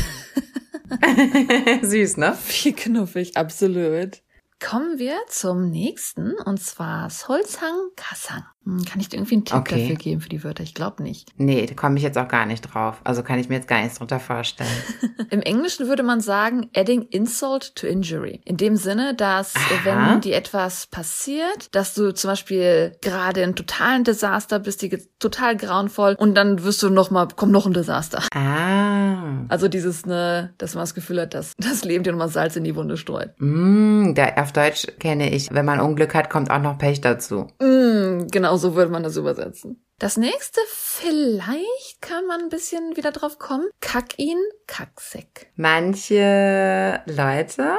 Süß, 1.82 2.16
ne? 2.16 2.36
Wie 2.62 2.72
knuffig, 2.72 3.36
absolut. 3.36 4.22
Kommen 4.62 4.98
wir 4.98 5.16
zum 5.26 5.70
nächsten 5.70 6.34
und 6.44 6.60
zwar 6.60 7.08
Solzang 7.08 7.74
Kasang. 7.96 8.44
Hm, 8.64 8.84
kann 8.84 9.00
ich 9.00 9.08
dir 9.08 9.16
irgendwie 9.16 9.36
einen 9.36 9.44
Tipp 9.46 9.56
okay. 9.56 9.80
dafür 9.80 9.96
geben 9.96 10.20
für 10.20 10.28
die 10.28 10.44
Wörter? 10.44 10.62
Ich 10.62 10.74
glaube 10.74 11.02
nicht. 11.02 11.32
Nee, 11.38 11.64
da 11.64 11.72
komme 11.72 11.96
ich 11.96 12.02
jetzt 12.02 12.18
auch 12.18 12.28
gar 12.28 12.44
nicht 12.44 12.60
drauf. 12.60 13.00
Also 13.04 13.22
kann 13.22 13.38
ich 13.38 13.48
mir 13.48 13.54
jetzt 13.54 13.68
gar 13.68 13.80
nichts 13.80 13.96
drunter 13.96 14.20
vorstellen. 14.20 14.68
Im 15.30 15.40
Englischen 15.40 15.88
würde 15.88 16.02
man 16.02 16.20
sagen, 16.20 16.68
adding 16.76 17.06
insult 17.10 17.74
to 17.74 17.86
injury. 17.86 18.42
In 18.44 18.58
dem 18.58 18.76
Sinne, 18.76 19.14
dass 19.14 19.54
Aha. 19.56 19.62
wenn 19.84 20.20
dir 20.20 20.36
etwas 20.36 20.86
passiert, 20.88 21.74
dass 21.74 21.94
du 21.94 22.12
zum 22.12 22.30
Beispiel 22.30 22.96
gerade 23.00 23.40
in 23.40 23.56
totalen 23.56 24.04
Desaster 24.04 24.58
bist, 24.58 24.82
die 24.82 24.90
total 25.18 25.56
grauenvoll 25.56 26.16
und 26.18 26.34
dann 26.34 26.62
wirst 26.62 26.82
du 26.82 26.90
noch 26.90 27.10
mal, 27.10 27.28
kommt 27.28 27.52
noch 27.52 27.64
ein 27.64 27.72
Desaster. 27.72 28.22
Ah. 28.34 29.46
Also 29.48 29.68
dieses, 29.68 30.04
ne, 30.04 30.52
dass 30.58 30.74
man 30.74 30.82
das 30.82 30.94
Gefühl 30.94 31.22
hat, 31.22 31.32
dass 31.32 31.54
das 31.58 31.82
Leben 31.84 32.04
dir 32.04 32.12
nochmal 32.12 32.28
Salz 32.28 32.56
in 32.56 32.64
die 32.64 32.76
Wunde 32.76 32.98
streut. 32.98 33.30
Mm, 33.38 34.14
da, 34.14 34.24
auf 34.50 34.52
Deutsch 34.52 34.86
kenne 34.98 35.32
ich, 35.32 35.52
wenn 35.52 35.64
man 35.64 35.80
Unglück 35.80 36.12
hat, 36.14 36.28
kommt 36.28 36.50
auch 36.50 36.60
noch 36.60 36.76
Pech 36.76 37.00
dazu. 37.00 37.46
Mm, 37.60 38.26
genau 38.32 38.56
so 38.56 38.74
würde 38.74 38.90
man 38.90 39.04
das 39.04 39.16
übersetzen. 39.16 39.84
Das 40.00 40.16
nächste, 40.16 40.60
vielleicht 40.68 42.02
kann 42.02 42.26
man 42.26 42.40
ein 42.40 42.48
bisschen 42.48 42.96
wieder 42.96 43.12
drauf 43.12 43.38
kommen. 43.38 43.68
Kack 43.80 44.18
ihn, 44.18 44.38
Kackseck. 44.66 45.52
Manche 45.54 47.00
Leute, 47.06 47.76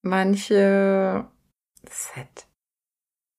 manche 0.00 1.26
Set. 1.90 2.46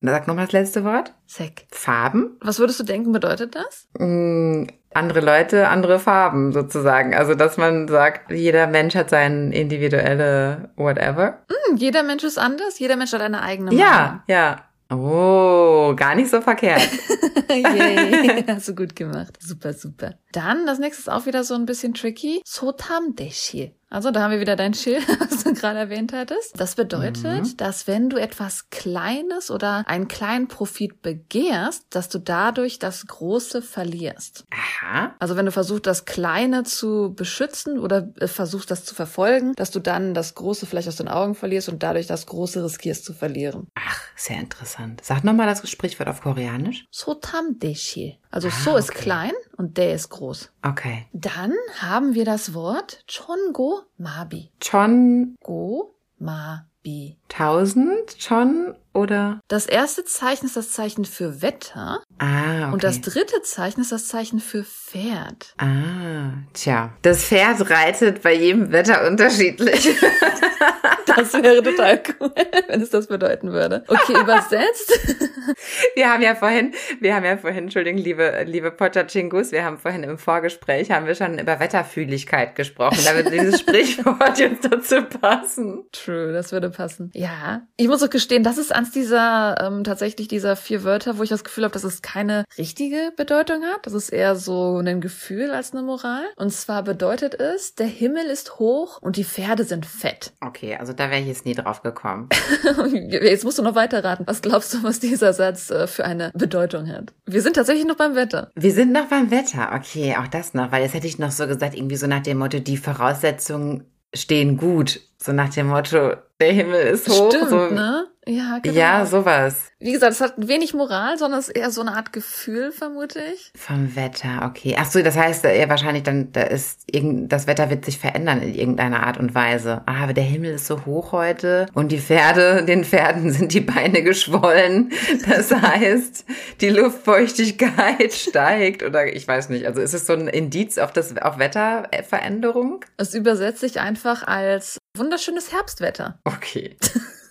Sag 0.01 0.27
nochmal 0.27 0.45
das 0.45 0.53
letzte 0.53 0.83
Wort. 0.83 1.15
Sek. 1.25 1.65
Farben. 1.71 2.37
Was 2.41 2.59
würdest 2.59 2.79
du 2.79 2.83
denken, 2.83 3.11
bedeutet 3.11 3.55
das? 3.55 3.87
Mm, 3.97 4.65
andere 4.93 5.21
Leute, 5.21 5.67
andere 5.67 6.00
Farben 6.00 6.51
sozusagen. 6.51 7.15
Also, 7.15 7.36
dass 7.36 7.57
man 7.57 7.88
sagt, 7.88 8.31
jeder 8.31 8.67
Mensch 8.67 8.95
hat 8.95 9.10
seine 9.10 9.53
individuelle 9.55 10.69
whatever. 10.75 11.39
Mm, 11.50 11.77
jeder 11.77 12.03
Mensch 12.03 12.24
ist 12.24 12.38
anders, 12.38 12.79
jeder 12.79 12.95
Mensch 12.95 13.13
hat 13.13 13.21
eine 13.21 13.41
eigene 13.41 13.71
Meinung. 13.71 13.86
Ja, 13.86 14.24
ja. 14.27 14.65
Oh, 14.93 15.93
gar 15.95 16.15
nicht 16.15 16.29
so 16.29 16.41
verkehrt. 16.41 16.81
Yay, 17.50 18.43
hast 18.45 18.67
du 18.67 18.75
gut 18.75 18.93
gemacht. 18.93 19.38
Super, 19.39 19.71
super. 19.71 20.15
Dann, 20.33 20.65
das 20.65 20.79
nächste 20.79 21.03
ist 21.03 21.10
auch 21.10 21.25
wieder 21.25 21.45
so 21.45 21.55
ein 21.55 21.65
bisschen 21.65 21.93
tricky. 21.93 22.41
Sotam 22.45 23.15
Deshi. 23.15 23.74
Also 23.91 24.10
da 24.12 24.21
haben 24.24 24.31
wir 24.31 24.39
wieder 24.39 24.55
dein 24.55 24.74
Schild, 24.74 25.05
was 25.19 25.43
du 25.43 25.53
gerade 25.53 25.77
erwähnt 25.77 26.13
hattest. 26.13 26.57
Das 26.60 26.75
bedeutet, 26.75 27.24
mhm. 27.24 27.57
dass 27.57 27.88
wenn 27.88 28.10
du 28.10 28.17
etwas 28.17 28.69
Kleines 28.69 29.51
oder 29.51 29.83
einen 29.86 30.07
kleinen 30.07 30.48
Profit 30.48 31.01
begehrst, 31.01 31.86
dass 31.89 32.07
du 32.07 32.17
dadurch 32.17 32.79
das 32.79 33.05
Große 33.05 33.62
verlierst. 33.62 34.45
Aha. 34.50 35.13
Also 35.19 35.36
wenn 35.36 35.45
du 35.45 35.51
versuchst, 35.51 35.86
das 35.86 36.05
Kleine 36.05 36.63
zu 36.63 37.13
beschützen 37.13 37.79
oder 37.79 38.10
äh, 38.19 38.27
versuchst, 38.27 38.71
das 38.71 38.86
zu 38.86 38.95
verfolgen, 38.95 39.53
dass 39.57 39.71
du 39.71 39.81
dann 39.81 40.13
das 40.13 40.36
Große 40.36 40.65
vielleicht 40.65 40.88
aus 40.88 40.95
den 40.95 41.10
Augen 41.10 41.36
verlierst 41.36 41.67
und 41.67 41.83
dadurch 41.83 42.07
das 42.07 42.25
Große 42.27 42.63
riskierst 42.63 43.03
zu 43.03 43.13
verlieren. 43.13 43.67
Ach, 43.75 44.00
sehr 44.15 44.39
interessant. 44.39 45.01
Sag 45.03 45.25
nochmal 45.25 45.48
das 45.48 45.69
Sprichwort 45.69 46.07
auf 46.07 46.21
Koreanisch. 46.21 46.86
Sotam 46.91 47.60
deshi. 47.60 48.20
Also 48.31 48.47
ah, 48.47 48.51
so 48.51 48.71
okay. 48.71 48.79
ist 48.79 48.91
klein 48.93 49.33
und 49.57 49.77
der 49.77 49.93
ist 49.93 50.09
groß. 50.09 50.51
Okay. 50.63 51.05
Dann 51.13 51.53
haben 51.79 52.13
wir 52.13 52.25
das 52.25 52.53
Wort 52.53 53.03
Chongo 53.07 53.81
Mabi. 53.97 54.50
Chongo 54.63 55.93
Mabi. 56.17 57.17
Tausend 57.27 58.15
schon 58.17 58.75
oder? 58.93 59.39
Das 59.48 59.65
erste 59.65 60.03
Zeichen 60.03 60.45
ist 60.45 60.57
das 60.57 60.71
Zeichen 60.71 61.05
für 61.05 61.41
Wetter. 61.41 62.03
Ah, 62.17 62.65
okay. 62.65 62.74
Und 62.74 62.83
das 62.83 63.01
dritte 63.01 63.41
Zeichen 63.41 63.81
ist 63.81 63.91
das 63.91 64.07
Zeichen 64.07 64.39
für 64.39 64.63
Pferd. 64.63 65.53
Ah, 65.57 66.33
tja. 66.53 66.93
Das 67.01 67.24
Pferd 67.24 67.69
reitet 67.69 68.21
bei 68.21 68.33
jedem 68.33 68.71
Wetter 68.71 69.07
unterschiedlich. 69.07 69.89
das 71.15 71.33
wäre 71.33 71.63
total 71.63 72.01
cool, 72.19 72.31
wenn 72.67 72.81
es 72.81 72.89
das 72.89 73.07
bedeuten 73.07 73.51
würde. 73.51 73.83
Okay, 73.88 74.19
übersetzt. 74.19 74.91
Wir 75.95 76.10
haben 76.12 76.21
ja 76.21 76.36
vorhin, 76.36 76.74
wir 77.00 77.15
haben 77.15 77.25
ja 77.25 77.36
vorhin, 77.38 77.65
Entschuldigung, 77.65 78.00
liebe, 78.00 78.43
liebe 78.45 78.71
Potachingus, 78.71 79.51
wir 79.51 79.65
haben 79.65 79.77
vorhin 79.77 80.03
im 80.03 80.17
Vorgespräch, 80.17 80.91
haben 80.91 81.07
wir 81.07 81.15
schon 81.15 81.39
über 81.39 81.60
Wetterfühligkeit 81.60 82.55
gesprochen. 82.55 83.00
Da 83.03 83.15
würde 83.15 83.31
dieses 83.31 83.60
Sprichwort 83.60 84.38
jetzt 84.39 84.65
dazu 84.65 85.03
passen. 85.03 85.86
True, 85.91 86.31
das 86.31 86.51
würde 86.51 86.69
passen. 86.69 87.12
Ja, 87.13 87.63
ich 87.75 87.88
muss 87.88 88.03
auch 88.03 88.10
gestehen, 88.10 88.43
das 88.43 88.57
ist 88.57 88.74
eins 88.81 88.91
dieser, 88.91 89.55
ähm, 89.61 89.83
tatsächlich 89.83 90.27
dieser 90.27 90.55
vier 90.55 90.83
Wörter, 90.83 91.17
wo 91.17 91.23
ich 91.23 91.29
das 91.29 91.43
Gefühl 91.43 91.63
habe, 91.65 91.73
dass 91.73 91.83
es 91.83 92.01
keine 92.01 92.45
richtige 92.57 93.13
Bedeutung 93.15 93.63
hat. 93.63 93.85
Das 93.85 93.93
ist 93.93 94.09
eher 94.09 94.35
so 94.35 94.79
ein 94.79 95.01
Gefühl 95.01 95.51
als 95.51 95.71
eine 95.71 95.83
Moral. 95.83 96.23
Und 96.35 96.51
zwar 96.51 96.83
bedeutet 96.83 97.35
es, 97.35 97.75
der 97.75 97.85
Himmel 97.85 98.25
ist 98.25 98.57
hoch 98.57 99.00
und 99.01 99.17
die 99.17 99.23
Pferde 99.23 99.63
sind 99.63 99.85
fett. 99.85 100.33
Okay, 100.41 100.77
also 100.79 100.93
da 100.93 101.09
wäre 101.11 101.21
ich 101.21 101.27
jetzt 101.27 101.45
nie 101.45 101.53
drauf 101.53 101.83
gekommen. 101.83 102.29
jetzt 103.09 103.43
musst 103.43 103.59
du 103.59 103.63
noch 103.63 103.75
weiter 103.75 104.03
raten. 104.03 104.23
Was 104.25 104.41
glaubst 104.41 104.73
du, 104.73 104.83
was 104.83 105.00
dieser 105.00 105.33
Satz 105.33 105.69
äh, 105.69 105.85
für 105.85 106.05
eine 106.05 106.31
Bedeutung 106.33 106.88
hat? 106.89 107.13
Wir 107.25 107.41
sind 107.41 107.55
tatsächlich 107.55 107.85
noch 107.85 107.97
beim 107.97 108.15
Wetter. 108.15 108.50
Wir 108.55 108.71
sind 108.71 108.91
noch 108.91 109.05
beim 109.05 109.29
Wetter. 109.29 109.71
Okay, 109.75 110.15
auch 110.19 110.27
das 110.27 110.53
noch, 110.55 110.71
weil 110.71 110.83
jetzt 110.83 110.95
hätte 110.95 111.07
ich 111.07 111.19
noch 111.19 111.31
so 111.31 111.45
gesagt, 111.45 111.75
irgendwie 111.75 111.97
so 111.97 112.07
nach 112.07 112.23
dem 112.23 112.39
Motto, 112.39 112.59
die 112.59 112.77
Voraussetzungen 112.77 113.85
stehen 114.13 114.57
gut. 114.57 115.01
So 115.17 115.33
nach 115.33 115.50
dem 115.50 115.67
Motto, 115.67 116.15
der 116.39 116.53
Himmel 116.53 116.88
ist 116.88 117.07
hoch. 117.07 117.31
Stimmt, 117.31 117.50
so. 117.50 117.67
ne? 117.67 118.07
Ja, 118.27 118.59
genau. 118.61 118.77
Ja, 118.77 119.05
sowas. 119.05 119.71
Wie 119.79 119.93
gesagt, 119.93 120.13
es 120.13 120.21
hat 120.21 120.33
wenig 120.37 120.75
Moral, 120.75 121.17
sondern 121.17 121.39
es 121.39 121.47
ist 121.47 121.55
eher 121.55 121.71
so 121.71 121.81
eine 121.81 121.93
Art 121.93 122.13
Gefühl, 122.13 122.71
vermute 122.71 123.19
ich. 123.33 123.51
Vom 123.57 123.95
Wetter, 123.95 124.43
okay. 124.45 124.75
Ach 124.77 124.85
so, 124.85 125.01
das 125.01 125.17
heißt, 125.17 125.43
ja 125.43 125.67
wahrscheinlich 125.69 126.03
dann, 126.03 126.31
da 126.31 126.43
ist 126.43 126.83
irgend, 126.85 127.31
das 127.31 127.47
Wetter 127.47 127.71
wird 127.71 127.83
sich 127.83 127.97
verändern 127.97 128.43
in 128.43 128.53
irgendeiner 128.53 129.07
Art 129.07 129.17
und 129.17 129.33
Weise. 129.33 129.81
Ah, 129.87 130.03
aber 130.03 130.13
der 130.13 130.23
Himmel 130.23 130.51
ist 130.51 130.67
so 130.67 130.85
hoch 130.85 131.13
heute 131.13 131.65
und 131.73 131.91
die 131.91 131.99
Pferde, 131.99 132.63
den 132.67 132.83
Pferden 132.83 133.31
sind 133.31 133.53
die 133.53 133.61
Beine 133.61 134.03
geschwollen. 134.03 134.91
Das 135.27 135.51
heißt, 135.61 136.25
die 136.61 136.69
Luftfeuchtigkeit 136.69 138.13
steigt 138.13 138.83
oder 138.83 139.07
ich 139.11 139.27
weiß 139.27 139.49
nicht. 139.49 139.65
Also 139.65 139.81
ist 139.81 139.95
es 139.95 140.05
so 140.05 140.13
ein 140.13 140.27
Indiz 140.27 140.77
auf 140.77 140.93
das, 140.93 141.17
auf 141.17 141.39
Wetterveränderung? 141.39 142.85
Es 142.97 143.15
übersetzt 143.15 143.61
sich 143.61 143.79
einfach 143.79 144.27
als 144.27 144.77
wunderschönes 144.95 145.51
Herbstwetter. 145.51 146.19
Okay. 146.23 146.77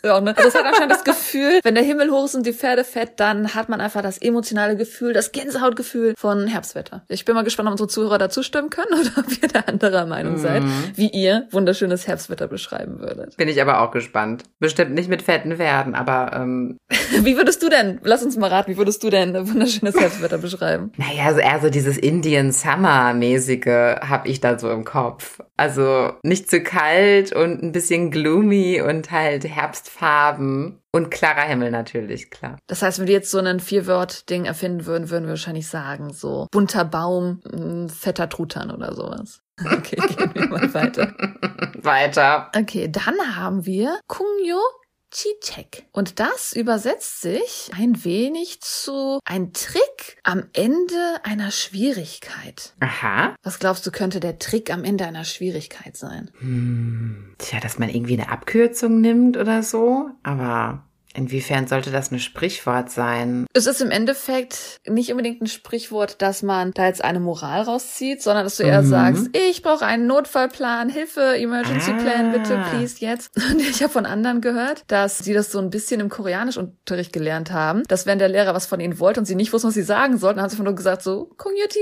Ja, 0.03 0.21
ne? 0.21 0.37
Also 0.37 0.49
es 0.49 0.55
hat 0.55 0.65
anscheinend 0.65 0.93
das 0.93 1.05
Gefühl, 1.05 1.61
wenn 1.63 1.75
der 1.75 1.85
Himmel 1.85 2.11
hoch 2.11 2.25
ist 2.25 2.35
und 2.35 2.47
die 2.47 2.53
Pferde 2.53 2.85
fett, 2.85 3.13
dann 3.17 3.55
hat 3.55 3.69
man 3.69 3.81
einfach 3.81 4.03
das 4.03 4.19
emotionale 4.19 4.77
Gefühl, 4.77 5.13
das 5.13 5.33
Gänsehautgefühl 5.33 6.15
von 6.17 6.47
Herbstwetter. 6.47 7.03
Ich 7.09 7.25
bin 7.25 7.35
mal 7.35 7.45
gespannt, 7.45 7.69
ob 7.69 7.73
unsere 7.73 7.89
Zuhörer 7.89 8.19
dazu 8.19 8.43
stimmen 8.43 8.71
können 8.71 8.93
oder 9.01 9.11
ob 9.19 9.43
ihr 9.43 9.49
da 9.49 9.61
anderer 9.61 10.07
Meinung 10.07 10.35
mhm. 10.35 10.39
seid, 10.39 10.63
wie 10.95 11.09
ihr 11.09 11.47
wunderschönes 11.51 12.07
Herbstwetter 12.07 12.49
beschreiben 12.49 13.01
würdet. 13.01 13.37
Bin 13.37 13.49
ich 13.49 13.61
aber 13.61 13.81
auch 13.83 13.91
gespannt. 13.91 14.45
Bestimmt 14.59 14.93
nicht 14.95 15.09
mit 15.09 15.23
fetten 15.23 15.57
Pferden, 15.57 15.95
aber 15.95 16.33
ähm 16.35 16.79
Wie 17.23 17.37
würdest 17.37 17.63
du 17.63 17.69
denn, 17.69 18.01
lass 18.03 18.23
uns 18.23 18.37
mal 18.37 18.49
raten, 18.49 18.71
wie 18.71 18.77
würdest 18.77 19.03
du 19.03 19.11
denn 19.11 19.35
wunderschönes 19.49 19.99
Herbstwetter 19.99 20.39
beschreiben? 20.39 20.93
Naja, 21.01 21.25
also 21.27 21.41
eher 21.41 21.61
so 21.61 21.71
dieses 21.71 21.97
Indian 21.97 22.53
Summer-mäßige 22.53 24.01
habe 24.01 24.29
ich 24.29 24.41
da 24.41 24.59
so 24.59 24.71
im 24.71 24.85
Kopf. 24.85 25.41
Also 25.61 26.15
nicht 26.23 26.49
zu 26.49 26.63
kalt 26.63 27.35
und 27.35 27.63
ein 27.63 27.73
bisschen 27.73 28.11
gloomy 28.11 28.81
und 28.81 29.11
halt 29.11 29.45
Herbstfarben 29.45 30.81
und 30.91 31.11
klarer 31.11 31.43
Himmel 31.43 31.71
natürlich, 31.71 32.31
klar. 32.31 32.57
Das 32.67 32.81
heißt, 32.81 32.99
wenn 32.99 33.09
wir 33.09 33.13
jetzt 33.13 33.31
so 33.31 33.37
ein 33.41 33.61
Vierwort-Ding 33.61 34.47
erfinden 34.47 34.87
würden, 34.87 35.11
würden 35.11 35.25
wir 35.25 35.33
wahrscheinlich 35.33 35.69
sagen, 35.69 36.15
so 36.15 36.47
bunter 36.51 36.87
Baum, 36.87 37.43
fetter 37.95 38.31
Truthahn 38.31 38.71
oder 38.71 38.95
sowas. 38.95 39.43
Okay, 39.63 39.97
gehen 39.97 40.31
wir 40.33 40.49
mal 40.49 40.73
weiter. 40.73 41.15
weiter. 41.83 42.51
Okay, 42.57 42.91
dann 42.91 43.37
haben 43.37 43.67
wir 43.67 44.01
Kungyo 44.07 44.59
Chichek. 45.11 45.87
Und 45.93 46.21
das 46.21 46.53
übersetzt 46.53 47.21
sich 47.21 47.71
ein 47.77 48.05
wenig 48.05 48.61
zu 48.61 49.19
ein 49.25 49.53
Trick 49.53 50.19
am 50.23 50.45
Ende 50.53 51.21
einer 51.25 51.51
Schwierigkeit. 51.51 52.75
Aha. 52.81 53.35
Was 53.43 53.59
glaubst 53.59 53.87
du, 53.87 53.91
könnte 53.91 54.21
der 54.21 54.39
Trick 54.39 54.73
am 54.73 54.85
Ende 54.85 55.07
einer 55.07 55.25
Schwierigkeit 55.25 55.97
sein? 55.97 56.31
Hm, 56.39 57.35
tja, 57.39 57.61
dass 57.61 57.79
man 57.79 57.89
irgendwie 57.89 58.21
eine 58.21 58.31
Abkürzung 58.31 59.01
nimmt 59.01 59.37
oder 59.37 59.63
so, 59.63 60.11
aber 60.23 60.85
Inwiefern 61.15 61.67
sollte 61.67 61.91
das 61.91 62.11
ein 62.11 62.21
Sprichwort 62.21 62.91
sein? 62.91 63.47
Es 63.53 63.67
ist 63.67 63.81
im 63.81 63.91
Endeffekt 63.91 64.81
nicht 64.87 65.11
unbedingt 65.11 65.43
ein 65.43 65.47
Sprichwort, 65.47 66.23
dass 66.23 66.43
man 66.43 66.73
da 66.73 66.87
jetzt 66.87 67.03
eine 67.05 67.21
Moral 67.21 67.63
rauszieht, 67.63 68.23
sondern 68.23 68.45
dass 68.45 68.57
du 68.57 68.63
eher 68.63 68.83
mhm. 68.83 68.87
sagst, 68.87 69.31
ich 69.33 69.63
brauche 69.63 69.85
einen 69.85 70.07
Notfallplan, 70.07 70.89
Hilfe, 70.89 71.37
Emergency 71.37 71.91
ah. 71.91 72.03
Plan, 72.03 72.33
bitte, 72.33 72.65
please, 72.71 72.97
jetzt. 72.99 73.31
Und 73.51 73.61
ich 73.61 73.83
habe 73.83 73.93
von 73.93 74.07
anderen 74.07 74.41
gehört, 74.41 74.85
dass 74.87 75.19
sie 75.19 75.35
das 75.35 75.51
so 75.51 75.59
ein 75.59 75.71
bisschen 75.71 76.01
im 76.01 76.09
Koreanischunterricht 76.09 77.13
gelernt 77.13 77.51
haben, 77.53 77.83
dass 77.89 78.07
wenn 78.07 78.19
der 78.19 78.29
Lehrer 78.29 78.55
was 78.55 78.67
von 78.67 78.81
ihnen 78.81 78.99
wollte 78.99 79.21
und 79.21 79.27
sie 79.27 79.35
nicht 79.35 79.53
wussten, 79.53 79.69
was 79.69 79.75
sie 79.75 79.83
sagen 79.83 80.17
sollten, 80.19 80.41
haben 80.41 80.51
sie 80.51 80.57
von 80.57 80.65
nur 80.65 80.75
gesagt 80.75 81.03
so, 81.03 81.27
Community 81.37 81.81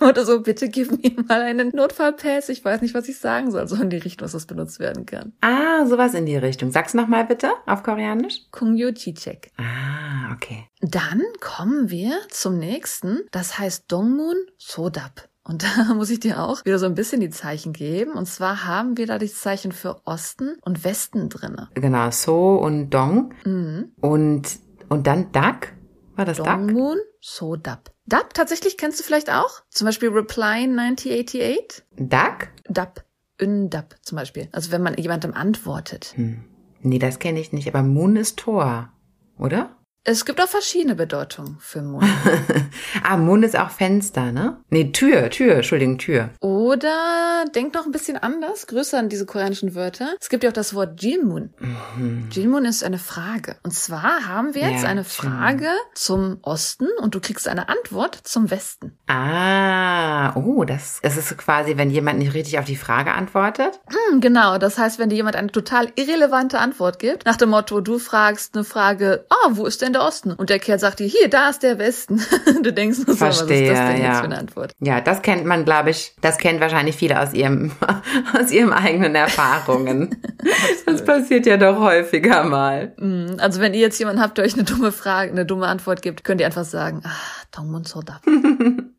dem 0.00 0.06
Motto 0.06 0.24
so, 0.24 0.40
bitte 0.40 0.68
gib 0.68 0.90
mir 0.90 1.12
mal 1.28 1.42
einen 1.42 1.70
Notfallpass, 1.70 2.48
ich 2.48 2.64
weiß 2.64 2.80
nicht, 2.82 2.94
was 2.94 3.08
ich 3.08 3.18
sagen 3.18 3.50
soll. 3.50 3.68
So 3.68 3.76
in 3.76 3.90
die 3.90 3.96
Richtung, 3.96 4.24
was 4.24 4.32
das 4.32 4.46
benutzt 4.46 4.80
werden 4.80 5.06
kann. 5.06 5.32
Ah, 5.40 5.86
sowas 5.86 6.14
in 6.14 6.26
die 6.26 6.36
Richtung. 6.36 6.70
Sag's 6.70 6.94
nochmal 6.94 7.24
bitte 7.24 7.50
auf 7.66 7.82
Koreanisch. 7.82 8.15
Community 8.50 9.14
Check. 9.14 9.50
Ah, 9.58 10.32
okay. 10.34 10.66
Dann 10.80 11.22
kommen 11.40 11.90
wir 11.90 12.18
zum 12.30 12.58
nächsten. 12.58 13.20
Das 13.30 13.58
heißt 13.58 13.84
Dongmun 13.90 14.36
Sodap. 14.58 15.28
Und 15.42 15.62
da 15.78 15.94
muss 15.94 16.10
ich 16.10 16.20
dir 16.20 16.42
auch 16.42 16.64
wieder 16.64 16.78
so 16.78 16.86
ein 16.86 16.94
bisschen 16.94 17.20
die 17.20 17.30
Zeichen 17.30 17.72
geben. 17.72 18.12
Und 18.12 18.26
zwar 18.26 18.64
haben 18.64 18.96
wir 18.96 19.06
da 19.06 19.18
die 19.18 19.32
Zeichen 19.32 19.72
für 19.72 20.00
Osten 20.06 20.56
und 20.62 20.84
Westen 20.84 21.28
drinne. 21.28 21.68
Genau, 21.74 22.10
So 22.10 22.56
und 22.56 22.90
Dong. 22.90 23.34
Mhm. 23.44 23.92
Und, 24.00 24.58
und 24.88 25.06
dann 25.06 25.32
Dak. 25.32 25.74
War 26.16 26.24
das 26.24 26.38
Dak? 26.38 26.46
Dongmun, 26.46 26.98
So 27.20 27.56
Dap. 27.56 27.92
Dap 28.06 28.34
tatsächlich 28.34 28.76
kennst 28.76 29.00
du 29.00 29.04
vielleicht 29.04 29.30
auch? 29.30 29.62
Zum 29.70 29.84
Beispiel 29.86 30.08
Reply 30.10 30.64
1988? 30.64 31.84
Dak? 31.96 32.52
Dap. 32.68 33.04
Undap 33.40 33.96
zum 34.02 34.16
Beispiel. 34.16 34.48
Also 34.52 34.70
wenn 34.72 34.82
man 34.82 34.96
jemandem 34.96 35.34
antwortet. 35.34 36.12
Hm. 36.16 36.44
Nee, 36.86 37.00
das 37.00 37.18
kenne 37.18 37.40
ich 37.40 37.52
nicht. 37.52 37.66
Aber 37.66 37.82
Moon 37.82 38.14
ist 38.14 38.38
Tor, 38.38 38.90
oder? 39.38 39.75
Es 40.08 40.24
gibt 40.24 40.40
auch 40.40 40.46
verschiedene 40.46 40.94
Bedeutungen 40.94 41.56
für 41.58 41.82
Mund. 41.82 42.06
ah, 43.02 43.16
Mund 43.16 43.44
ist 43.44 43.58
auch 43.58 43.70
Fenster, 43.70 44.30
ne? 44.30 44.58
Nee, 44.70 44.92
Tür, 44.92 45.30
Tür, 45.30 45.56
Entschuldigung, 45.56 45.98
Tür. 45.98 46.30
Oder 46.38 47.44
denk 47.56 47.74
noch 47.74 47.86
ein 47.86 47.90
bisschen 47.90 48.16
anders, 48.16 48.68
größer 48.68 49.00
an 49.00 49.08
diese 49.08 49.26
koreanischen 49.26 49.74
Wörter. 49.74 50.14
Es 50.20 50.28
gibt 50.28 50.44
ja 50.44 50.50
auch 50.50 50.54
das 50.54 50.74
Wort 50.74 51.02
Jinmun. 51.02 51.52
Mhm. 51.58 52.28
Jinmun 52.30 52.66
ist 52.66 52.84
eine 52.84 53.00
Frage. 53.00 53.56
Und 53.64 53.72
zwar 53.72 54.28
haben 54.28 54.54
wir 54.54 54.70
jetzt 54.70 54.84
ja, 54.84 54.88
eine 54.88 55.02
Frage 55.02 55.64
Jinmun. 55.64 55.94
zum 55.94 56.38
Osten 56.42 56.86
und 57.00 57.16
du 57.16 57.20
kriegst 57.20 57.48
eine 57.48 57.68
Antwort 57.68 58.14
zum 58.22 58.48
Westen. 58.48 58.96
Ah, 59.08 60.36
oh, 60.36 60.62
das, 60.62 61.00
das 61.02 61.16
ist 61.16 61.36
quasi, 61.36 61.78
wenn 61.78 61.90
jemand 61.90 62.20
nicht 62.20 62.32
richtig 62.32 62.60
auf 62.60 62.64
die 62.64 62.76
Frage 62.76 63.12
antwortet? 63.12 63.80
Hm, 63.88 64.20
genau, 64.20 64.58
das 64.58 64.78
heißt, 64.78 65.00
wenn 65.00 65.08
dir 65.08 65.16
jemand 65.16 65.34
eine 65.34 65.50
total 65.50 65.90
irrelevante 65.96 66.60
Antwort 66.60 67.00
gibt, 67.00 67.26
nach 67.26 67.36
dem 67.36 67.48
Motto, 67.48 67.80
du 67.80 67.98
fragst 67.98 68.54
eine 68.54 68.62
Frage, 68.62 69.26
ah, 69.30 69.48
wo 69.50 69.66
ist 69.66 69.82
denn 69.82 69.95
der 69.96 70.04
Osten? 70.04 70.32
Und 70.32 70.50
der 70.50 70.58
Kerl 70.58 70.78
sagt 70.78 71.00
dir, 71.00 71.06
hier, 71.06 71.28
da 71.28 71.48
ist 71.48 71.62
der 71.62 71.78
Westen. 71.78 72.22
du 72.62 72.72
denkst 72.72 72.98
nur 73.06 73.16
so, 73.16 73.20
was 73.20 73.40
ist 73.40 73.50
das 73.50 73.58
denn 73.58 73.68
ja. 73.68 74.08
jetzt 74.08 74.18
für 74.18 74.24
eine 74.24 74.38
Antwort? 74.38 74.72
Ja, 74.80 75.00
das 75.00 75.22
kennt 75.22 75.44
man, 75.44 75.64
glaube 75.64 75.90
ich, 75.90 76.14
das 76.20 76.38
kennt 76.38 76.60
wahrscheinlich 76.60 76.96
viele 76.96 77.20
aus 77.20 77.32
ihrem, 77.32 77.72
aus 78.40 78.50
ihrem 78.50 78.72
eigenen 78.72 79.14
Erfahrungen. 79.14 80.22
das 80.86 81.04
passiert 81.04 81.46
ja 81.46 81.56
doch 81.56 81.80
häufiger 81.80 82.44
mal. 82.44 82.94
Mm, 82.98 83.38
also 83.38 83.60
wenn 83.60 83.74
ihr 83.74 83.80
jetzt 83.80 83.98
jemanden 83.98 84.20
habt, 84.22 84.38
der 84.38 84.44
euch 84.44 84.54
eine 84.54 84.64
dumme 84.64 84.92
Frage, 84.92 85.30
eine 85.30 85.46
dumme 85.46 85.66
Antwort 85.66 86.02
gibt, 86.02 86.24
könnt 86.24 86.40
ihr 86.40 86.46
einfach 86.46 86.64
sagen, 86.64 87.02
ah, 87.04 87.10
Dongmun 87.54 87.84
Soda. 87.84 88.20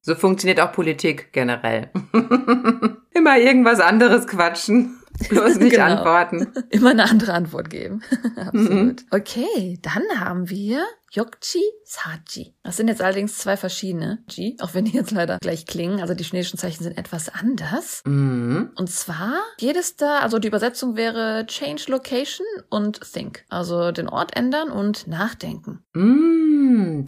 so 0.01 0.15
funktioniert 0.15 0.59
auch 0.59 0.71
Politik 0.71 1.31
generell. 1.31 1.91
Immer 3.13 3.37
irgendwas 3.37 3.79
anderes 3.79 4.27
quatschen. 4.27 4.96
Bloß 5.29 5.57
nicht 5.57 5.71
genau. 5.71 5.86
antworten. 5.86 6.53
Immer 6.69 6.91
eine 6.91 7.09
andere 7.09 7.33
Antwort 7.33 7.69
geben. 7.69 8.01
Absolut. 8.36 8.71
Mhm. 8.71 8.95
Okay, 9.12 9.79
dann 9.81 10.03
haben 10.19 10.50
wir 10.50 10.86
Yokchi 11.12 11.63
Saji. 11.83 12.53
Das 12.63 12.77
sind 12.77 12.89
jetzt 12.89 13.01
allerdings 13.01 13.38
zwei 13.38 13.57
verschiedene 13.57 14.24
Ji, 14.29 14.57
auch 14.59 14.74
wenn 14.74 14.86
die 14.86 14.91
jetzt 14.91 15.12
leider 15.12 15.38
gleich 15.39 15.65
klingen. 15.65 16.01
Also 16.01 16.13
die 16.13 16.24
chinesischen 16.24 16.59
Zeichen 16.59 16.83
sind 16.83 16.97
etwas 16.97 17.29
anders. 17.29 18.01
Mhm. 18.05 18.71
Und 18.75 18.89
zwar 18.89 19.39
geht 19.57 19.77
es 19.77 19.95
da, 19.95 20.19
also 20.19 20.38
die 20.38 20.50
Übersetzung 20.50 20.95
wäre 20.95 21.45
Change 21.47 21.86
Location 21.88 22.45
und 22.69 23.01
Think. 23.12 23.45
Also 23.50 23.91
den 23.91 24.09
Ort 24.09 24.36
ändern 24.36 24.69
und 24.69 25.07
nachdenken. 25.07 25.83
Mhm. 25.93 27.05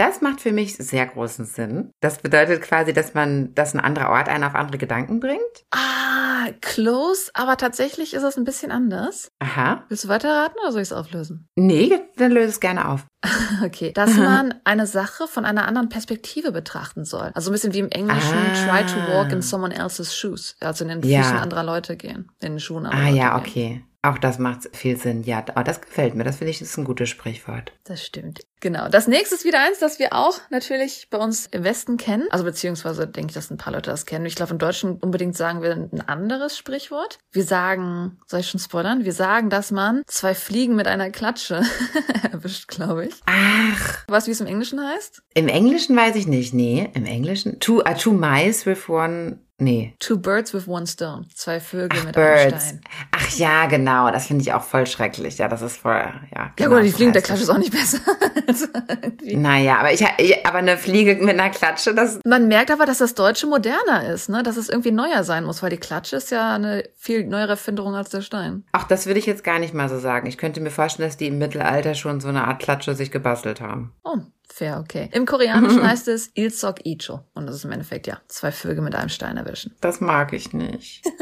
Das 0.00 0.22
macht 0.22 0.40
für 0.40 0.52
mich 0.52 0.76
sehr 0.78 1.04
großen 1.04 1.44
Sinn. 1.44 1.92
Das 2.00 2.22
bedeutet 2.22 2.62
quasi, 2.62 2.94
dass 2.94 3.12
man, 3.12 3.54
dass 3.54 3.74
ein 3.74 3.80
anderer 3.80 4.08
Ort 4.08 4.30
einen 4.30 4.44
auf 4.44 4.54
andere 4.54 4.78
Gedanken 4.78 5.20
bringt. 5.20 5.42
Ah, 5.72 6.48
close, 6.62 7.30
aber 7.34 7.58
tatsächlich 7.58 8.14
ist 8.14 8.22
es 8.22 8.38
ein 8.38 8.44
bisschen 8.44 8.72
anders. 8.72 9.28
Aha. 9.40 9.84
Willst 9.90 10.04
du 10.04 10.08
weiterraten 10.08 10.56
oder 10.62 10.72
soll 10.72 10.80
ich 10.80 10.88
es 10.88 10.94
auflösen? 10.94 11.46
Nee, 11.54 12.00
dann 12.16 12.32
löse 12.32 12.48
es 12.48 12.60
gerne 12.60 12.88
auf. 12.88 13.04
okay, 13.62 13.92
dass 13.92 14.14
man 14.16 14.54
eine 14.64 14.86
Sache 14.86 15.28
von 15.28 15.44
einer 15.44 15.68
anderen 15.68 15.90
Perspektive 15.90 16.50
betrachten 16.50 17.04
soll. 17.04 17.30
Also 17.34 17.50
ein 17.50 17.52
bisschen 17.52 17.74
wie 17.74 17.80
im 17.80 17.90
Englischen 17.90 18.38
ah. 18.38 18.66
try 18.66 18.86
to 18.86 19.12
walk 19.12 19.32
in 19.32 19.42
someone 19.42 19.74
else's 19.74 20.16
shoes. 20.16 20.56
Also 20.60 20.84
in 20.84 20.88
den 20.88 21.02
Füßen 21.02 21.12
ja. 21.12 21.42
anderer 21.42 21.62
Leute 21.62 21.98
gehen, 21.98 22.32
in 22.40 22.52
den 22.52 22.60
Schuhen 22.60 22.86
anderer 22.86 23.02
ah, 23.02 23.08
Leute 23.08 23.18
ja, 23.18 23.38
gehen. 23.38 23.50
okay. 23.50 23.84
Auch 24.02 24.16
das 24.16 24.38
macht 24.38 24.74
viel 24.74 24.96
Sinn. 24.96 25.24
Ja, 25.24 25.44
aber 25.46 25.62
das 25.62 25.82
gefällt 25.82 26.14
mir. 26.14 26.24
Das 26.24 26.36
finde 26.36 26.52
ich 26.52 26.62
ist 26.62 26.78
ein 26.78 26.84
gutes 26.84 27.10
Sprichwort. 27.10 27.72
Das 27.84 28.02
stimmt. 28.02 28.40
Genau. 28.60 28.88
Das 28.88 29.06
nächste 29.08 29.34
ist 29.34 29.44
wieder 29.44 29.60
eins, 29.60 29.78
das 29.78 29.98
wir 29.98 30.12
auch 30.12 30.38
natürlich 30.50 31.08
bei 31.10 31.18
uns 31.18 31.46
im 31.46 31.64
Westen 31.64 31.96
kennen. 31.96 32.26
Also 32.30 32.44
beziehungsweise 32.44 33.06
denke 33.06 33.30
ich, 33.30 33.34
dass 33.34 33.50
ein 33.50 33.56
paar 33.56 33.72
Leute 33.72 33.90
das 33.90 34.06
kennen. 34.06 34.26
Ich 34.26 34.34
glaube, 34.34 34.52
im 34.52 34.58
Deutschen 34.58 34.98
unbedingt 34.98 35.36
sagen 35.36 35.62
wir 35.62 35.72
ein 35.72 36.02
anderes 36.06 36.58
Sprichwort. 36.58 37.18
Wir 37.32 37.44
sagen, 37.44 38.18
soll 38.26 38.40
ich 38.40 38.50
schon 38.50 38.60
spoilern? 38.60 39.04
Wir 39.04 39.14
sagen, 39.14 39.50
dass 39.50 39.70
man 39.70 40.02
zwei 40.06 40.34
Fliegen 40.34 40.76
mit 40.76 40.86
einer 40.86 41.10
Klatsche 41.10 41.62
erwischt, 42.32 42.68
glaube 42.68 43.06
ich. 43.06 43.14
Ach. 43.26 44.04
Was, 44.08 44.26
wie 44.26 44.32
es 44.32 44.40
im 44.40 44.46
Englischen 44.46 44.80
heißt? 44.80 45.22
Im 45.34 45.48
Englischen 45.48 45.96
weiß 45.96 46.16
ich 46.16 46.26
nicht. 46.26 46.52
Nee, 46.52 46.90
im 46.94 47.06
Englischen. 47.06 47.60
Two, 47.60 47.80
uh, 47.80 47.94
two 47.94 48.12
mice 48.12 48.66
with 48.66 48.88
one 48.88 49.38
Nee. 49.60 49.94
Two 49.98 50.16
birds 50.16 50.54
with 50.54 50.66
one 50.66 50.86
stone. 50.86 51.26
Zwei 51.34 51.60
Vögel 51.60 51.98
Ach, 52.00 52.04
mit 52.06 52.14
birds. 52.14 52.42
einem 52.42 52.60
Stein. 52.60 52.80
Ach 53.12 53.30
ja, 53.36 53.66
genau. 53.66 54.10
Das 54.10 54.26
finde 54.26 54.42
ich 54.42 54.52
auch 54.54 54.62
voll 54.62 54.86
schrecklich. 54.86 55.36
Ja, 55.36 55.48
das 55.48 55.60
ist 55.60 55.76
voll, 55.76 56.02
ja. 56.34 56.52
Genau, 56.56 56.70
ja 56.70 56.76
gut, 56.78 56.86
die 56.86 56.92
Fliegen 56.92 57.12
der 57.12 57.20
Klatsche 57.20 57.42
ist 57.42 57.50
auch 57.50 57.58
nicht 57.58 57.72
besser. 57.72 57.98
naja, 59.22 59.78
aber 59.78 59.92
ich, 59.92 60.04
aber 60.46 60.58
eine 60.58 60.76
Fliege 60.76 61.16
mit 61.16 61.38
einer 61.38 61.50
Klatsche, 61.50 61.94
das. 61.94 62.20
Man 62.24 62.48
merkt 62.48 62.70
aber, 62.70 62.86
dass 62.86 62.98
das 62.98 63.14
Deutsche 63.14 63.46
moderner 63.46 64.08
ist, 64.12 64.28
ne? 64.28 64.42
Dass 64.42 64.56
es 64.56 64.68
irgendwie 64.68 64.90
neuer 64.90 65.24
sein 65.24 65.44
muss, 65.44 65.62
weil 65.62 65.70
die 65.70 65.76
Klatsche 65.76 66.16
ist 66.16 66.30
ja 66.30 66.54
eine 66.54 66.84
viel 66.96 67.24
neuere 67.26 67.50
Erfindung 67.50 67.94
als 67.94 68.10
der 68.10 68.22
Stein. 68.22 68.64
Ach, 68.72 68.84
das 68.84 69.06
würde 69.06 69.18
ich 69.18 69.26
jetzt 69.26 69.44
gar 69.44 69.58
nicht 69.58 69.74
mal 69.74 69.88
so 69.88 69.98
sagen. 69.98 70.26
Ich 70.26 70.38
könnte 70.38 70.60
mir 70.60 70.70
vorstellen, 70.70 71.08
dass 71.08 71.16
die 71.16 71.26
im 71.28 71.38
Mittelalter 71.38 71.94
schon 71.94 72.20
so 72.20 72.28
eine 72.28 72.46
Art 72.46 72.60
Klatsche 72.60 72.94
sich 72.94 73.10
gebastelt 73.10 73.60
haben. 73.60 73.92
Oh, 74.04 74.16
Fair, 74.52 74.78
okay. 74.80 75.08
Im 75.12 75.26
Koreanischen 75.26 75.82
heißt 75.88 76.08
es 76.08 76.30
Ilsok 76.34 76.84
Icho. 76.84 77.20
Und 77.34 77.46
das 77.46 77.56
ist 77.56 77.64
im 77.64 77.72
Endeffekt, 77.72 78.06
ja, 78.06 78.18
zwei 78.26 78.52
Vögel 78.52 78.82
mit 78.82 78.94
einem 78.94 79.08
Stein 79.08 79.36
erwischen. 79.36 79.74
Das 79.80 80.00
mag 80.00 80.32
ich 80.32 80.52
nicht. 80.52 81.04